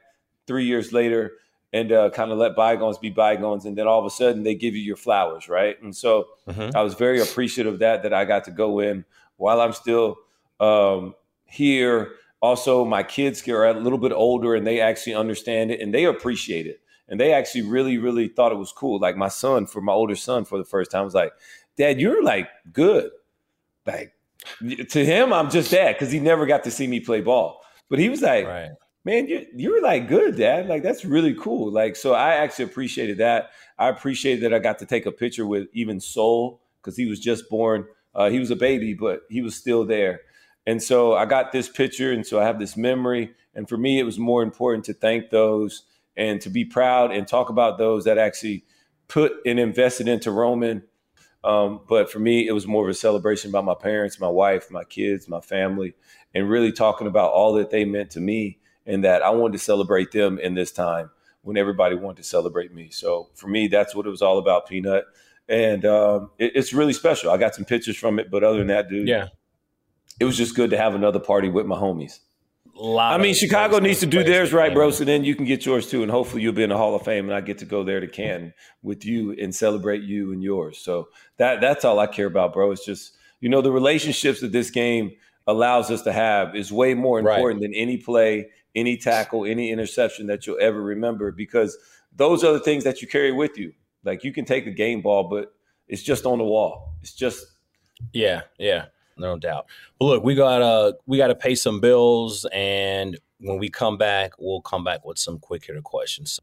[0.46, 1.32] three years later
[1.72, 3.66] and uh, kind of let bygones be bygones.
[3.66, 5.80] And then all of a sudden they give you your flowers, right?
[5.82, 6.74] And so mm-hmm.
[6.74, 9.04] I was very appreciative of that, that I got to go in
[9.36, 10.16] while I'm still
[10.60, 15.80] um, here also my kids are a little bit older and they actually understand it
[15.80, 16.80] and they appreciate it.
[17.08, 18.98] And they actually really really thought it was cool.
[18.98, 21.32] Like my son for my older son for the first time was like
[21.76, 23.10] dad you're like good.
[23.86, 24.14] Like
[24.88, 27.62] to him i'm just dad because he never got to see me play ball.
[27.88, 28.70] But he was like right.
[29.04, 30.66] man you, you're like good dad.
[30.66, 31.70] Like that's really cool.
[31.70, 33.50] Like so i actually appreciated that.
[33.78, 37.18] I appreciated that i got to take a picture with even soul because he was
[37.18, 40.20] just born uh, he was a baby but he was still there
[40.66, 43.32] and so I got this picture, and so I have this memory.
[43.54, 45.82] And for me, it was more important to thank those
[46.16, 48.64] and to be proud and talk about those that actually
[49.08, 50.82] put and invested into Roman.
[51.42, 54.70] Um, but for me, it was more of a celebration about my parents, my wife,
[54.70, 55.94] my kids, my family,
[56.34, 59.58] and really talking about all that they meant to me and that I wanted to
[59.58, 61.10] celebrate them in this time
[61.42, 62.90] when everybody wanted to celebrate me.
[62.90, 65.04] So for me, that's what it was all about, Peanut.
[65.48, 67.30] And um, it, it's really special.
[67.30, 69.28] I got some pictures from it, but other than that, dude, yeah,
[70.20, 72.20] it was just good to have another party with my homies.
[72.82, 74.90] I mean, Chicago needs to do theirs right, bro.
[74.90, 77.02] So then you can get yours too, and hopefully you'll be in the Hall of
[77.02, 80.42] Fame, and I get to go there to Canton with you and celebrate you and
[80.42, 80.78] yours.
[80.78, 82.70] So that that's all I care about, bro.
[82.70, 85.12] It's just you know the relationships that this game
[85.46, 87.70] allows us to have is way more important right.
[87.70, 91.76] than any play, any tackle, any interception that you'll ever remember because
[92.14, 93.72] those are the things that you carry with you.
[94.04, 95.52] Like you can take a game ball, but
[95.86, 96.94] it's just on the wall.
[97.02, 97.46] It's just
[98.12, 98.86] yeah, yeah
[99.20, 99.66] no doubt.
[99.98, 104.62] But look, we gotta we gotta pay some bills, and when we come back, we'll
[104.62, 106.40] come back with some quick hitter questions.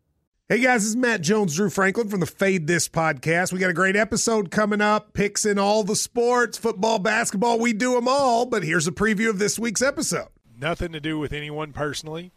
[0.50, 3.52] Hey guys, this is Matt Jones, Drew Franklin from the Fade This podcast.
[3.52, 7.74] We got a great episode coming up, picks in all the sports, football, basketball, we
[7.74, 8.46] do them all.
[8.46, 10.30] But here's a preview of this week's episode.
[10.58, 12.32] Nothing to do with anyone personally,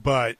[0.00, 0.36] but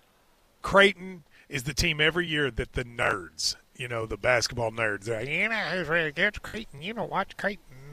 [0.63, 5.17] Creighton is the team every year that the nerds, you know, the basketball nerds, are
[5.17, 6.83] like, you know, who's really against Creighton?
[6.83, 7.65] You know, watch Creighton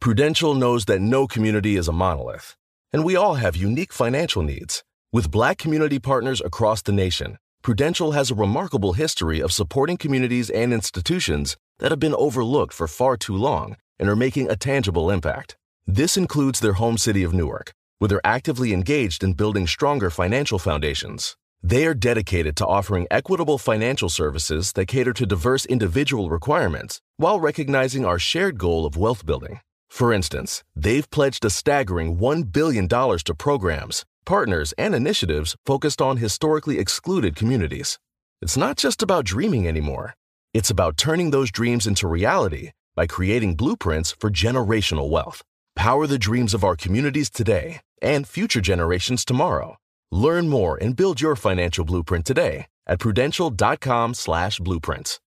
[0.00, 2.56] Prudential knows that no community is a monolith,
[2.92, 4.82] and we all have unique financial needs.
[5.12, 10.48] With black community partners across the nation, Prudential has a remarkable history of supporting communities
[10.48, 15.10] and institutions that have been overlooked for far too long and are making a tangible
[15.10, 15.56] impact.
[15.86, 20.58] This includes their home city of Newark, where they're actively engaged in building stronger financial
[20.58, 21.36] foundations.
[21.62, 27.38] They are dedicated to offering equitable financial services that cater to diverse individual requirements while
[27.38, 29.60] recognizing our shared goal of wealth building.
[29.90, 36.16] For instance, they've pledged a staggering $1 billion to programs, partners, and initiatives focused on
[36.16, 37.98] historically excluded communities.
[38.40, 40.14] It's not just about dreaming anymore,
[40.54, 45.42] it's about turning those dreams into reality by creating blueprints for generational wealth.
[45.76, 49.76] Power the dreams of our communities today and future generations tomorrow.
[50.10, 55.20] Learn more and build your financial blueprint today at prudential.com slash blueprints.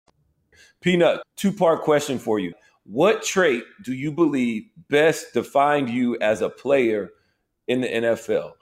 [0.81, 2.53] Peanut, two part question for you.
[2.83, 7.11] What trait do you believe best defined you as a player
[7.67, 8.53] in the NFL?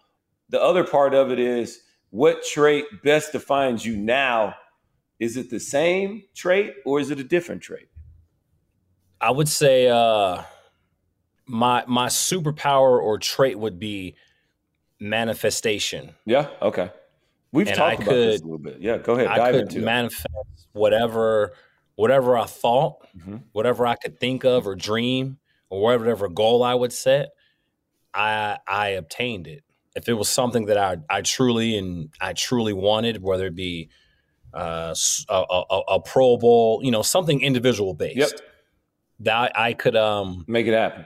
[0.49, 1.79] The other part of it is
[2.10, 4.55] what trait best defines you now?
[5.19, 7.88] Is it the same trait or is it a different trait?
[9.21, 10.43] I would say uh,
[11.45, 14.15] my my superpower or trait would be
[14.99, 16.15] manifestation.
[16.25, 16.49] Yeah.
[16.62, 16.91] Okay.
[17.51, 18.77] We've And talked I about this a little bit.
[18.79, 18.97] Yeah.
[18.97, 19.27] Go ahead.
[19.27, 19.83] I could into it.
[19.83, 21.53] manifest whatever
[21.95, 23.43] whatever I thought, Mhm.
[23.51, 25.38] whatever I could think of or dream,
[25.69, 27.29] or whatever goal I would set.
[28.13, 29.63] I I obtained it.
[29.95, 33.89] If it was something that I I truly and I truly wanted, whether it be
[34.53, 34.95] uh,
[35.29, 38.31] a- a- a Pro Bowl, you know, something individual based, Yep.
[39.19, 41.05] that I could um Make it happen.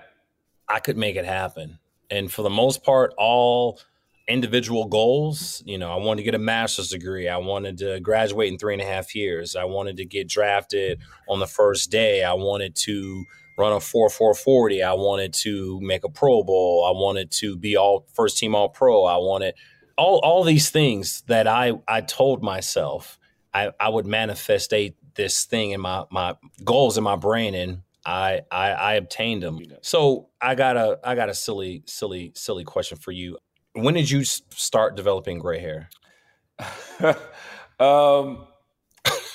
[0.68, 1.80] I could make it happen.
[2.10, 3.80] And for the most part, all
[4.28, 7.28] individual goals, you know, I wanted to get a master's degree.
[7.28, 9.56] I wanted to graduate in three and a half years.
[9.56, 12.24] I wanted to get drafted on the first day.
[12.24, 13.26] I wanted to
[13.58, 14.84] run a 4 440.
[14.84, 16.86] I wanted to make a Pro Bowl.
[16.88, 19.04] I wanted to be all first team all pro.
[19.06, 19.56] I wanted
[19.98, 23.20] all all these things that I I told myself
[23.54, 28.42] I, I would manifestate this thing in my my goals in my brain and I,
[28.52, 29.60] I I obtained them.
[29.82, 33.38] So I got a I got a silly silly silly question for you.
[33.74, 35.90] When did you start developing gray hair?
[37.80, 38.46] um,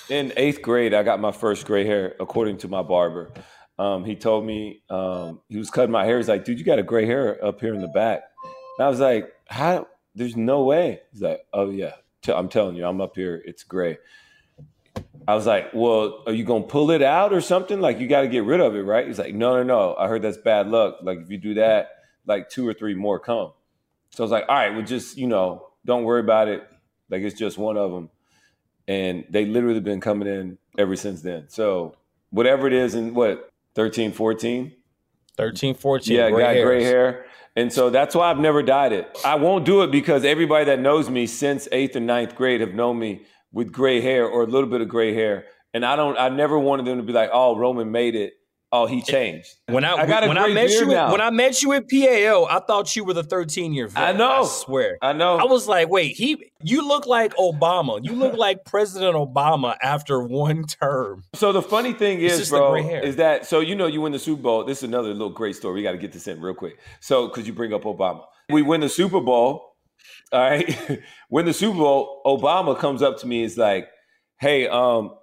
[0.08, 3.32] in eighth grade, I got my first gray hair, according to my barber.
[3.78, 6.18] Um, he told me um, he was cutting my hair.
[6.18, 8.22] He's like, "Dude, you got a gray hair up here in the back."
[8.78, 9.86] And I was like, "How?
[10.14, 11.92] There's no way." He's like, "Oh yeah,
[12.28, 13.42] I'm telling you, I'm up here.
[13.44, 13.98] It's gray."
[15.26, 17.80] I was like, "Well, are you gonna pull it out or something?
[17.80, 19.94] Like you got to get rid of it, right?" He's like, "No, no, no.
[19.96, 20.98] I heard that's bad luck.
[21.02, 21.90] Like if you do that,
[22.26, 23.52] like two or three more come."
[24.10, 26.66] So I was like, "All right, well, just you know, don't worry about it.
[27.10, 28.10] Like it's just one of them."
[28.86, 31.48] And they literally been coming in ever since then.
[31.48, 31.94] So
[32.30, 34.72] whatever it is, in what 13, 14,
[35.36, 36.16] 13, 14.
[36.16, 36.64] yeah, gray got hairs.
[36.64, 37.26] gray hair.
[37.54, 39.18] And so that's why I've never dyed it.
[39.24, 42.72] I won't do it because everybody that knows me since eighth and ninth grade have
[42.72, 43.26] known me
[43.58, 45.44] with gray hair or a little bit of gray hair.
[45.74, 46.16] and I don't.
[46.16, 48.34] I never wanted them to be like, "Oh, Roman made it."
[48.70, 49.56] Oh, he eh, changed.
[49.66, 52.60] When I, I when I met you at, when I met you at PAO, I
[52.60, 54.02] thought you were the 13 year vet.
[54.02, 54.42] I know.
[54.42, 54.96] I swear.
[55.02, 55.38] I know.
[55.38, 57.98] I was like, wait, he you look like Obama.
[58.04, 61.24] You look like President Obama after one term.
[61.34, 64.42] So the funny thing is, bro, is that so you know you win the Super
[64.42, 64.64] Bowl.
[64.64, 65.74] This is another little great story.
[65.74, 66.78] We got to get this in real quick.
[67.00, 69.64] So because you bring up Obama, we win the Super Bowl.
[70.32, 71.00] All right,
[71.30, 72.22] win the Super Bowl.
[72.26, 73.42] Obama comes up to me.
[73.42, 73.88] Is like,
[74.40, 75.14] hey, um,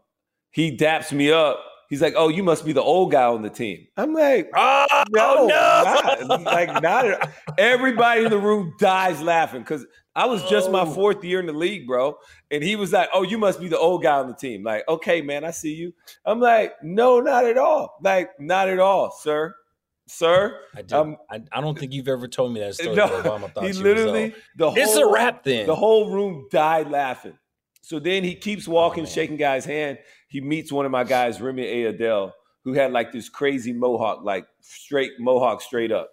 [0.51, 3.49] he daps me up He's like, "Oh, you must be the old guy on the
[3.49, 6.27] team." I'm like, "Oh no, no.
[6.27, 6.41] Not.
[6.43, 9.85] like not." Everybody in the room dies laughing because
[10.15, 10.91] I was just my oh.
[10.91, 12.17] fourth year in the league, bro.
[12.49, 14.83] And he was like, "Oh, you must be the old guy on the team." Like,
[14.89, 15.93] okay, man, I see you.
[16.25, 17.97] I'm like, "No, not at all.
[18.01, 19.55] Like, not at all, sir."
[20.07, 20.83] Sir, I.
[20.95, 22.95] Um, I, I, don't think you've ever told me that story.
[22.95, 25.65] No, Obama thought he literally the whole, it's a rap thing.
[25.65, 27.37] The whole room died laughing.
[27.81, 31.39] So then he keeps walking, oh, shaking guy's hand, he meets one of my guys,
[31.39, 32.31] Remi Ayodele,
[32.63, 36.09] who had like this crazy mohawk, like straight mohawk straight up.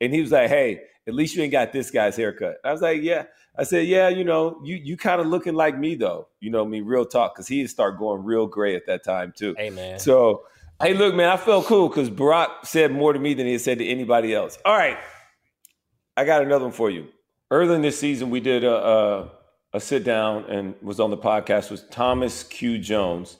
[0.00, 2.56] And he was like, Hey, at least you ain't got this guy's haircut.
[2.64, 3.24] I was like, Yeah.
[3.56, 6.28] I said, Yeah, you know, you you kind of looking like me though.
[6.40, 9.04] You know, I mean, real talk, because he had started going real gray at that
[9.04, 9.54] time too.
[9.56, 9.98] Hey man.
[9.98, 10.42] So
[10.80, 13.60] hey, look, man, I felt cool because Barack said more to me than he had
[13.60, 14.58] said to anybody else.
[14.64, 14.98] All right.
[16.16, 17.08] I got another one for you.
[17.50, 19.30] Earlier in this season, we did a, a,
[19.74, 22.78] a sit down and was on the podcast with Thomas Q.
[22.78, 23.36] Jones.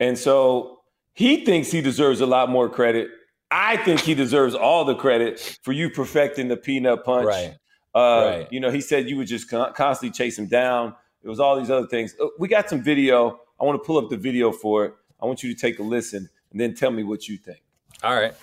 [0.00, 0.80] And so
[1.14, 3.08] he thinks he deserves a lot more credit.
[3.50, 7.26] I think he deserves all the credit for you perfecting the peanut punch.
[7.26, 7.54] Right.
[7.94, 7.98] Uh,
[8.38, 8.48] right.
[8.50, 10.94] You know, he said you would just con- constantly chase him down.
[11.22, 12.14] It was all these other things.
[12.20, 13.40] Uh, we got some video.
[13.60, 14.94] I want to pull up the video for it.
[15.20, 17.62] I want you to take a listen and then tell me what you think.
[18.02, 18.34] All right.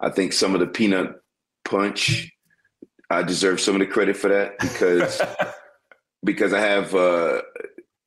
[0.00, 1.22] I think some of the peanut
[1.64, 2.32] punch,
[3.10, 5.20] I deserve some of the credit for that because
[6.24, 7.42] because I have uh,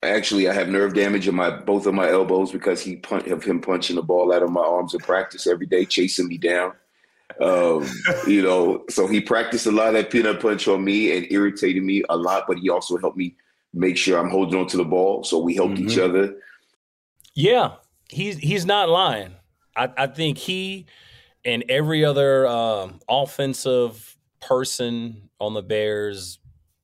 [0.03, 3.43] actually I have nerve damage in my both of my elbows because he punch of
[3.43, 6.73] him punching the ball out of my arms in practice every day, chasing me down.
[7.39, 7.87] Um,
[8.27, 11.83] you know, so he practiced a lot of that peanut punch on me and irritated
[11.83, 13.35] me a lot, but he also helped me
[13.73, 15.23] make sure I'm holding on to the ball.
[15.23, 15.89] So we helped mm-hmm.
[15.89, 16.35] each other.
[17.33, 17.73] Yeah,
[18.09, 19.35] he's he's not lying.
[19.75, 20.85] I, I think he
[21.43, 26.39] and every other um, offensive person on the Bears,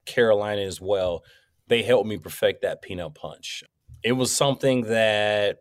[0.05, 1.23] Carolina as well
[1.71, 3.63] they helped me perfect that peanut punch.
[4.03, 5.59] It was something that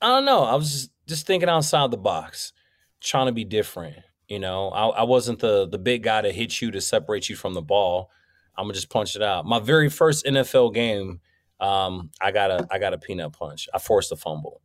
[0.00, 0.44] I don't know.
[0.44, 2.54] I was just, just thinking outside the box,
[3.02, 3.96] trying to be different.
[4.28, 7.36] You know, I, I wasn't the the big guy to hit you to separate you
[7.36, 8.10] from the ball.
[8.56, 9.44] I'm gonna just punch it out.
[9.44, 11.20] My very first NFL game,
[11.60, 13.68] um, I got a I got a peanut punch.
[13.74, 14.60] I forced a fumble.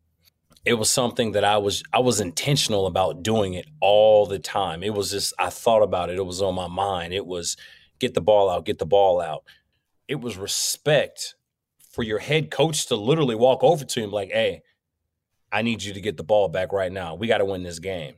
[0.64, 4.82] It was something that I was I was intentional about doing it all the time.
[4.82, 6.16] It was just I thought about it.
[6.16, 7.12] It was on my mind.
[7.12, 7.56] It was
[7.98, 9.44] get the ball out, get the ball out
[10.08, 11.34] it was respect
[11.90, 14.62] for your head coach to literally walk over to him like, "Hey,
[15.52, 17.14] I need you to get the ball back right now.
[17.14, 18.16] We got to win this game."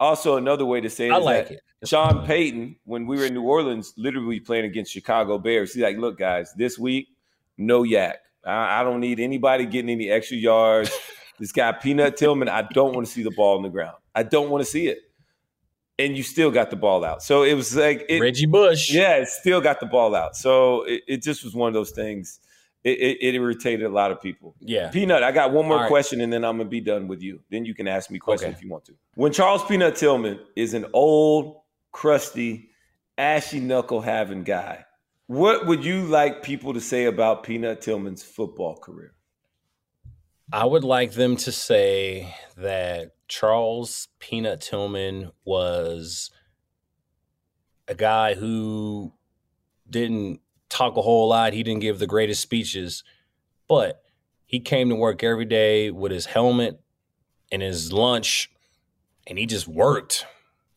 [0.00, 1.60] Also, another way to say it I like it.
[1.84, 5.96] Sean Payton, when we were in New Orleans, literally playing against Chicago Bears, he's like,
[5.96, 7.08] "Look, guys, this week,
[7.58, 8.14] no YAC.
[8.44, 10.90] I, I don't need anybody getting any extra yards.
[11.38, 13.96] this guy Peanut Tillman, I don't want to see the ball on the ground.
[14.14, 14.98] I don't want to see it."
[15.98, 17.22] and you still got the ball out.
[17.22, 18.90] So it was like it, Reggie Bush.
[18.90, 20.36] Yeah, it still got the ball out.
[20.36, 22.40] So it, it just was one of those things.
[22.84, 24.56] It, it, it, irritated a lot of people.
[24.58, 24.90] Yeah.
[24.90, 27.40] Peanut, I got one more question and then I'm gonna be done with you.
[27.48, 28.58] Then you can ask me questions okay.
[28.58, 28.94] if you want to.
[29.14, 31.60] When Charles Peanut Tillman is an old,
[31.92, 32.70] crusty,
[33.16, 34.84] ashy knuckle having guy,
[35.32, 39.14] what would you like people to say about Peanut Tillman's football career?
[40.52, 46.30] I would like them to say that Charles Peanut Tillman was
[47.88, 49.14] a guy who
[49.88, 51.54] didn't talk a whole lot.
[51.54, 53.02] He didn't give the greatest speeches,
[53.68, 54.02] but
[54.44, 56.78] he came to work every day with his helmet
[57.50, 58.50] and his lunch,
[59.26, 60.26] and he just worked.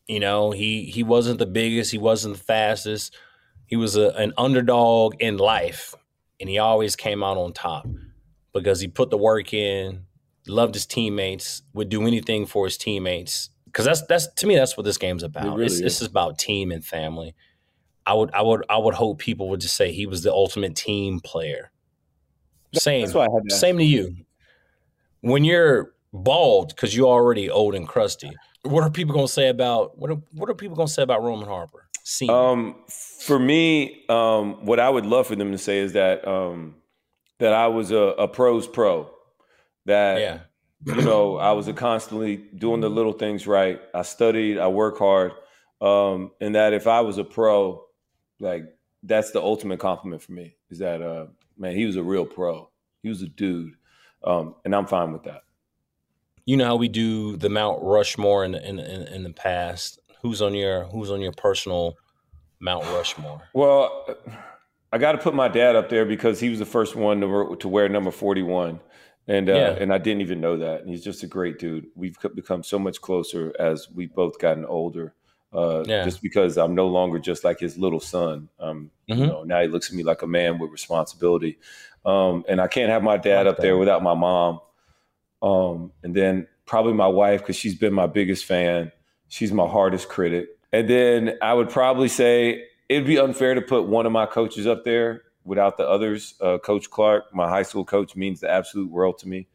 [0.06, 3.14] You know, he he wasn't the biggest, he wasn't the fastest.
[3.66, 5.94] He was a, an underdog in life,
[6.40, 7.86] and he always came out on top
[8.52, 10.06] because he put the work in
[10.48, 13.50] loved his teammates, would do anything for his teammates.
[13.66, 15.56] Because that's that's to me that's what this game's about.
[15.56, 15.80] Really is.
[15.80, 17.34] This is about team and family.
[18.06, 20.74] I would I would I would hope people would just say he was the ultimate
[20.74, 21.70] team player.
[22.74, 23.08] Same,
[23.48, 24.16] same to you.
[25.20, 28.30] When you're bald because you're already old and crusty,
[28.62, 31.22] what are people to say about what are, what are people going to say about
[31.22, 31.85] Roman Harper?
[32.30, 36.76] Um, for me, um, what I would love for them to say is that um,
[37.40, 39.10] that I was a, a pros pro
[39.86, 40.38] that yeah.
[40.84, 43.80] you know I was constantly doing the little things right.
[43.92, 45.32] I studied, I work hard,
[45.80, 47.84] um, and that if I was a pro,
[48.38, 48.62] like
[49.02, 50.54] that's the ultimate compliment for me.
[50.70, 51.26] Is that uh,
[51.58, 52.70] man, he was a real pro.
[53.02, 53.74] He was a dude.
[54.22, 55.42] um, and I'm fine with that.
[56.44, 59.98] You know how we do the Mount Rushmore in in in, in the past.
[60.26, 61.94] Who's on your Who's on your personal
[62.58, 63.42] Mount Rushmore?
[63.54, 64.08] Well,
[64.90, 67.56] I got to put my dad up there because he was the first one to,
[67.60, 68.80] to wear number 41.
[69.28, 69.76] And uh, Yeah.
[69.78, 70.80] and I didn't even know that.
[70.80, 71.86] And he's just a great dude.
[71.94, 75.14] We've become so much closer as we've both gotten older.
[75.52, 76.02] Uh, Yeah.
[76.02, 78.48] Just because I'm no longer just like his little son.
[78.58, 79.28] Um, You Mhm.
[79.28, 81.58] know, now he looks at me like a man with responsibility.
[82.04, 84.58] Um, and I can't have my dad Like up there without my mom.
[85.40, 88.90] Um, and then probably my wife because she's been my biggest fan.
[89.28, 90.48] She's my hardest critic.
[90.72, 94.66] And then I would probably say it'd be unfair to put one of my coaches
[94.66, 96.34] up there without the others.
[96.40, 99.46] Uh, coach Clark, my high school coach, means the absolute world to me.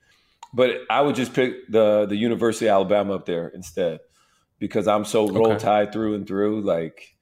[0.53, 3.99] But I would just pick the the University of Alabama up there instead
[4.59, 6.61] because I'm so Roll Tide through and through.
[6.61, 7.15] Like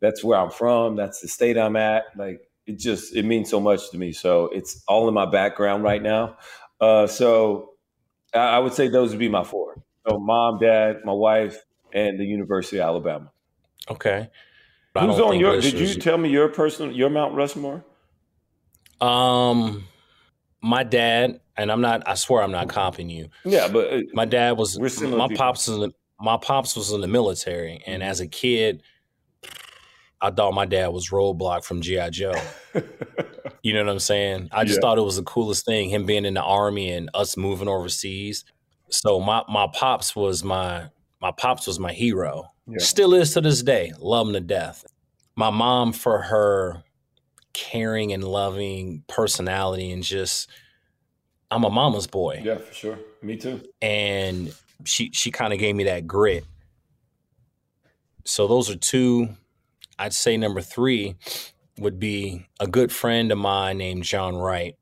[0.00, 0.96] that's where I'm from.
[0.96, 2.04] That's the state I'm at.
[2.16, 4.12] Like it just it means so much to me.
[4.12, 6.36] So it's all in my background right now.
[6.80, 7.72] Uh, so
[8.34, 9.82] I, I would say those would be my four.
[10.08, 11.62] So mom, dad, my wife,
[11.92, 13.30] and the University of Alabama.
[13.90, 14.28] Okay.
[14.94, 15.60] I Who's on your?
[15.60, 17.84] Did you tell me your personal your Mount Rushmore?
[19.00, 19.84] Um,
[20.62, 22.06] my dad, and I'm not.
[22.08, 23.28] I swear I'm not copying you.
[23.44, 25.44] Yeah, but uh, My dad was We're similar my people.
[25.44, 28.82] pops was in the, my pops was in the military, and as a kid,
[30.20, 32.34] I thought my dad was Roadblock from GI Joe.
[33.62, 34.48] You know what I'm saying?
[34.52, 34.80] I just Yeah.
[34.80, 38.42] thought it was the coolest thing, him being in the army and us moving overseas.
[38.88, 40.86] So my my pops was my
[41.20, 42.52] my pops was my hero.
[42.66, 42.78] Yeah.
[42.78, 43.92] Still is to this day.
[43.98, 44.84] Love him to death.
[45.36, 46.82] My mom for her
[47.52, 50.48] caring and loving personality and just
[51.50, 52.98] I'm a mama's boy yeah, for sure.
[53.22, 53.60] Me too.
[53.82, 54.54] and
[54.84, 56.44] she she kind of gave me that grit.
[58.24, 59.30] So those are two.
[59.98, 61.16] I'd say number three
[61.78, 64.76] would be a good friend of mine named John Wright,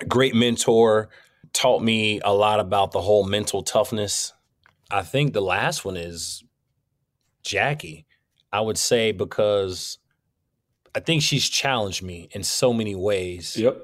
[0.00, 1.08] a great mentor,
[1.52, 4.32] taught me a lot about the whole mental toughness.
[4.92, 6.44] I think the last one is
[7.42, 8.06] Jackie.
[8.52, 9.98] I would say because
[10.94, 13.76] I think she's challenged me in so many ways Yep.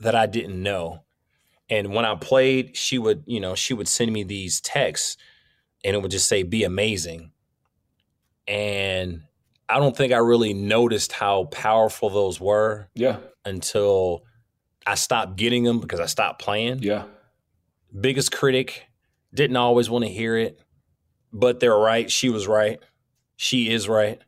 [0.00, 1.04] that I didn't know.
[1.68, 5.16] And when I played, she would, you know, she would send me these texts
[5.84, 7.32] and it would just say, be amazing.
[8.48, 9.22] And
[9.68, 13.18] I don't think I really noticed how powerful those were Yeah.
[13.44, 14.24] until
[14.86, 16.82] I stopped getting them because I stopped playing.
[16.82, 17.04] Yeah.
[17.98, 18.84] Biggest critic,
[19.34, 20.60] didn't always want to hear it,
[21.32, 22.10] but they're right.
[22.10, 22.80] She was right.
[23.36, 24.20] She is right.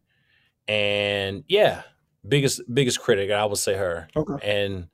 [0.69, 1.83] And yeah,
[2.27, 4.09] biggest biggest critic, I would say her.
[4.17, 4.67] Okay.
[4.67, 4.89] And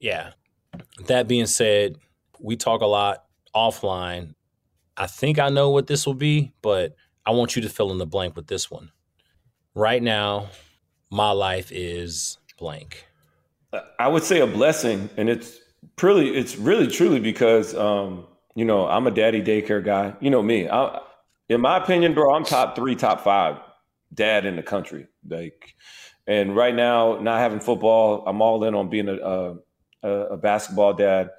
[0.00, 0.32] yeah,
[1.06, 1.96] that being said,
[2.40, 3.24] we talk a lot
[3.54, 4.34] offline.
[4.96, 6.94] I think I know what this will be, but
[7.26, 8.90] I want you to fill in the blank with this one.
[9.74, 10.50] Right now,
[11.10, 13.06] my life is blank.
[13.98, 15.58] I would say a blessing, and it's
[16.00, 20.14] really, it's really truly because um, you know I'm a daddy daycare guy.
[20.20, 20.68] You know me.
[20.68, 21.00] I,
[21.48, 23.58] in my opinion, bro, I'm top three, top five
[24.12, 25.06] dad in the country.
[25.28, 25.74] Like,
[26.26, 29.56] and right now, not having football, I'm all in on being a,
[30.02, 31.30] a, a basketball dad.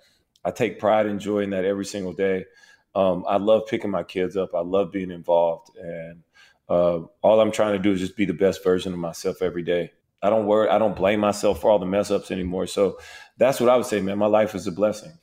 [0.43, 2.45] I take pride in joy in that every single day.
[2.93, 4.53] Um, I love picking my kids up.
[4.53, 6.23] I love being involved, and
[6.69, 9.63] uh, all I'm trying to do is just be the best version of myself every
[9.63, 9.91] day.
[10.21, 10.69] I don't worry.
[10.69, 12.67] I don't blame myself for all the mess ups anymore.
[12.67, 12.97] So
[13.37, 14.17] that's what I would say, man.
[14.17, 15.13] My life is a blessing.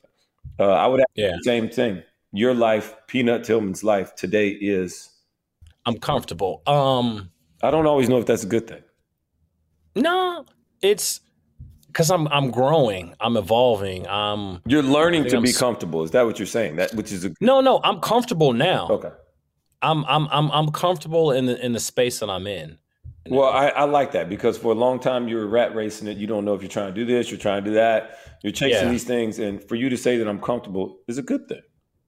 [0.59, 1.31] Uh, I would ask Yeah.
[1.37, 2.03] the same thing.
[2.31, 5.09] Your life, Peanut Tillman's life today is.
[5.85, 6.61] I'm comfortable.
[6.67, 7.31] Um,
[7.61, 8.83] I don't always know if that's a good thing.
[9.95, 10.45] no,
[10.81, 11.21] it's
[11.87, 14.07] because I'm I'm growing, I'm evolving.
[14.07, 16.03] I'm You're learning to I'm be comfortable.
[16.03, 16.77] Is that what you're saying?
[16.77, 18.87] That which is a no, no, I'm comfortable now.
[18.89, 19.11] okay.
[19.81, 22.79] I'm I'm I'm I'm comfortable in the in the space that I'm in.
[23.29, 26.17] Well, I, I like that because for a long time you were rat racing it.
[26.17, 28.17] You don't know if you're trying to do this, you're trying to do that.
[28.43, 28.91] You're chasing Yeah.
[28.91, 31.61] these things, and for you to say that I'm comfortable is a good thing.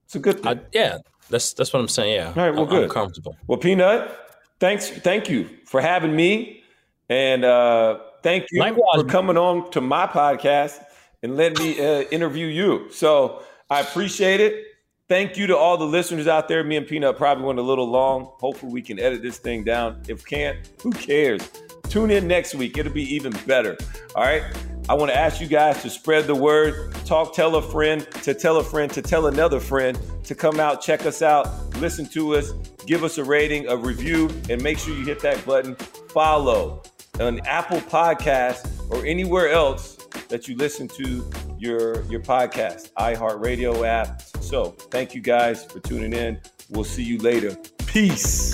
[0.06, 0.58] It's a good thing.
[0.58, 0.98] I, yeah,
[1.30, 2.16] that's that's what I'm saying.
[2.16, 2.90] Yeah, All right, well, I'm, I'm good.
[2.90, 3.38] comfortable.
[3.48, 4.12] Well, Peanut,
[4.60, 6.64] thanks, thank you for having me,
[7.10, 9.02] and uh, thank you Likewise.
[9.02, 10.84] for coming on to my podcast
[11.24, 12.92] and letting me uh, interview you.
[12.92, 14.66] So I appreciate it.
[15.08, 16.64] Thank you to all the listeners out there.
[16.64, 18.32] Me and Peanut probably went a little long.
[18.40, 20.02] Hopefully, we can edit this thing down.
[20.08, 21.48] If can't, who cares?
[21.90, 22.76] Tune in next week.
[22.80, 23.78] It'll be even better.
[24.16, 24.42] All right.
[24.90, 26.92] I want to ask you guys to spread the word.
[27.06, 30.82] Talk, tell a friend, to tell a friend, to tell another friend to come out,
[30.82, 31.48] check us out,
[31.78, 32.52] listen to us,
[32.88, 35.76] give us a rating, a review, and make sure you hit that button.
[36.10, 36.82] Follow
[37.20, 39.95] on Apple Podcasts or anywhere else
[40.36, 41.24] that you listen to
[41.58, 44.22] your your podcast, iHeartRadio app.
[44.42, 46.42] So thank you guys for tuning in.
[46.70, 47.56] We'll see you later.
[47.86, 48.54] Peace.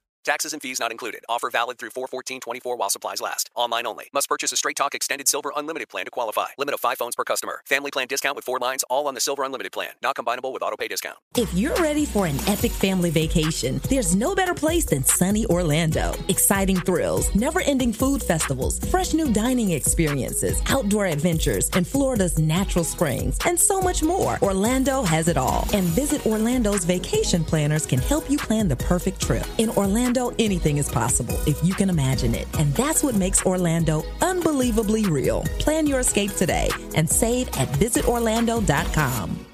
[0.23, 1.21] Taxes and fees not included.
[1.27, 3.49] Offer valid through 41424 while supplies last.
[3.55, 4.09] Online only.
[4.13, 6.47] Must purchase a Straight Talk Extended Silver Unlimited plan to qualify.
[6.59, 7.61] Limit of 5 phones per customer.
[7.65, 9.89] Family plan discount with 4 lines all on the Silver Unlimited plan.
[10.03, 11.17] Not combinable with auto pay discount.
[11.35, 16.13] If you're ready for an epic family vacation, there's no better place than sunny Orlando.
[16.27, 23.39] Exciting thrills, never-ending food festivals, fresh new dining experiences, outdoor adventures, and Florida's natural springs,
[23.45, 24.37] and so much more.
[24.43, 25.67] Orlando has it all.
[25.73, 29.47] And Visit Orlando's vacation planners can help you plan the perfect trip.
[29.57, 29.71] In
[30.11, 32.47] Orlando, anything is possible if you can imagine it.
[32.59, 35.43] And that's what makes Orlando unbelievably real.
[35.59, 39.50] Plan your escape today and save at visitorlando.com.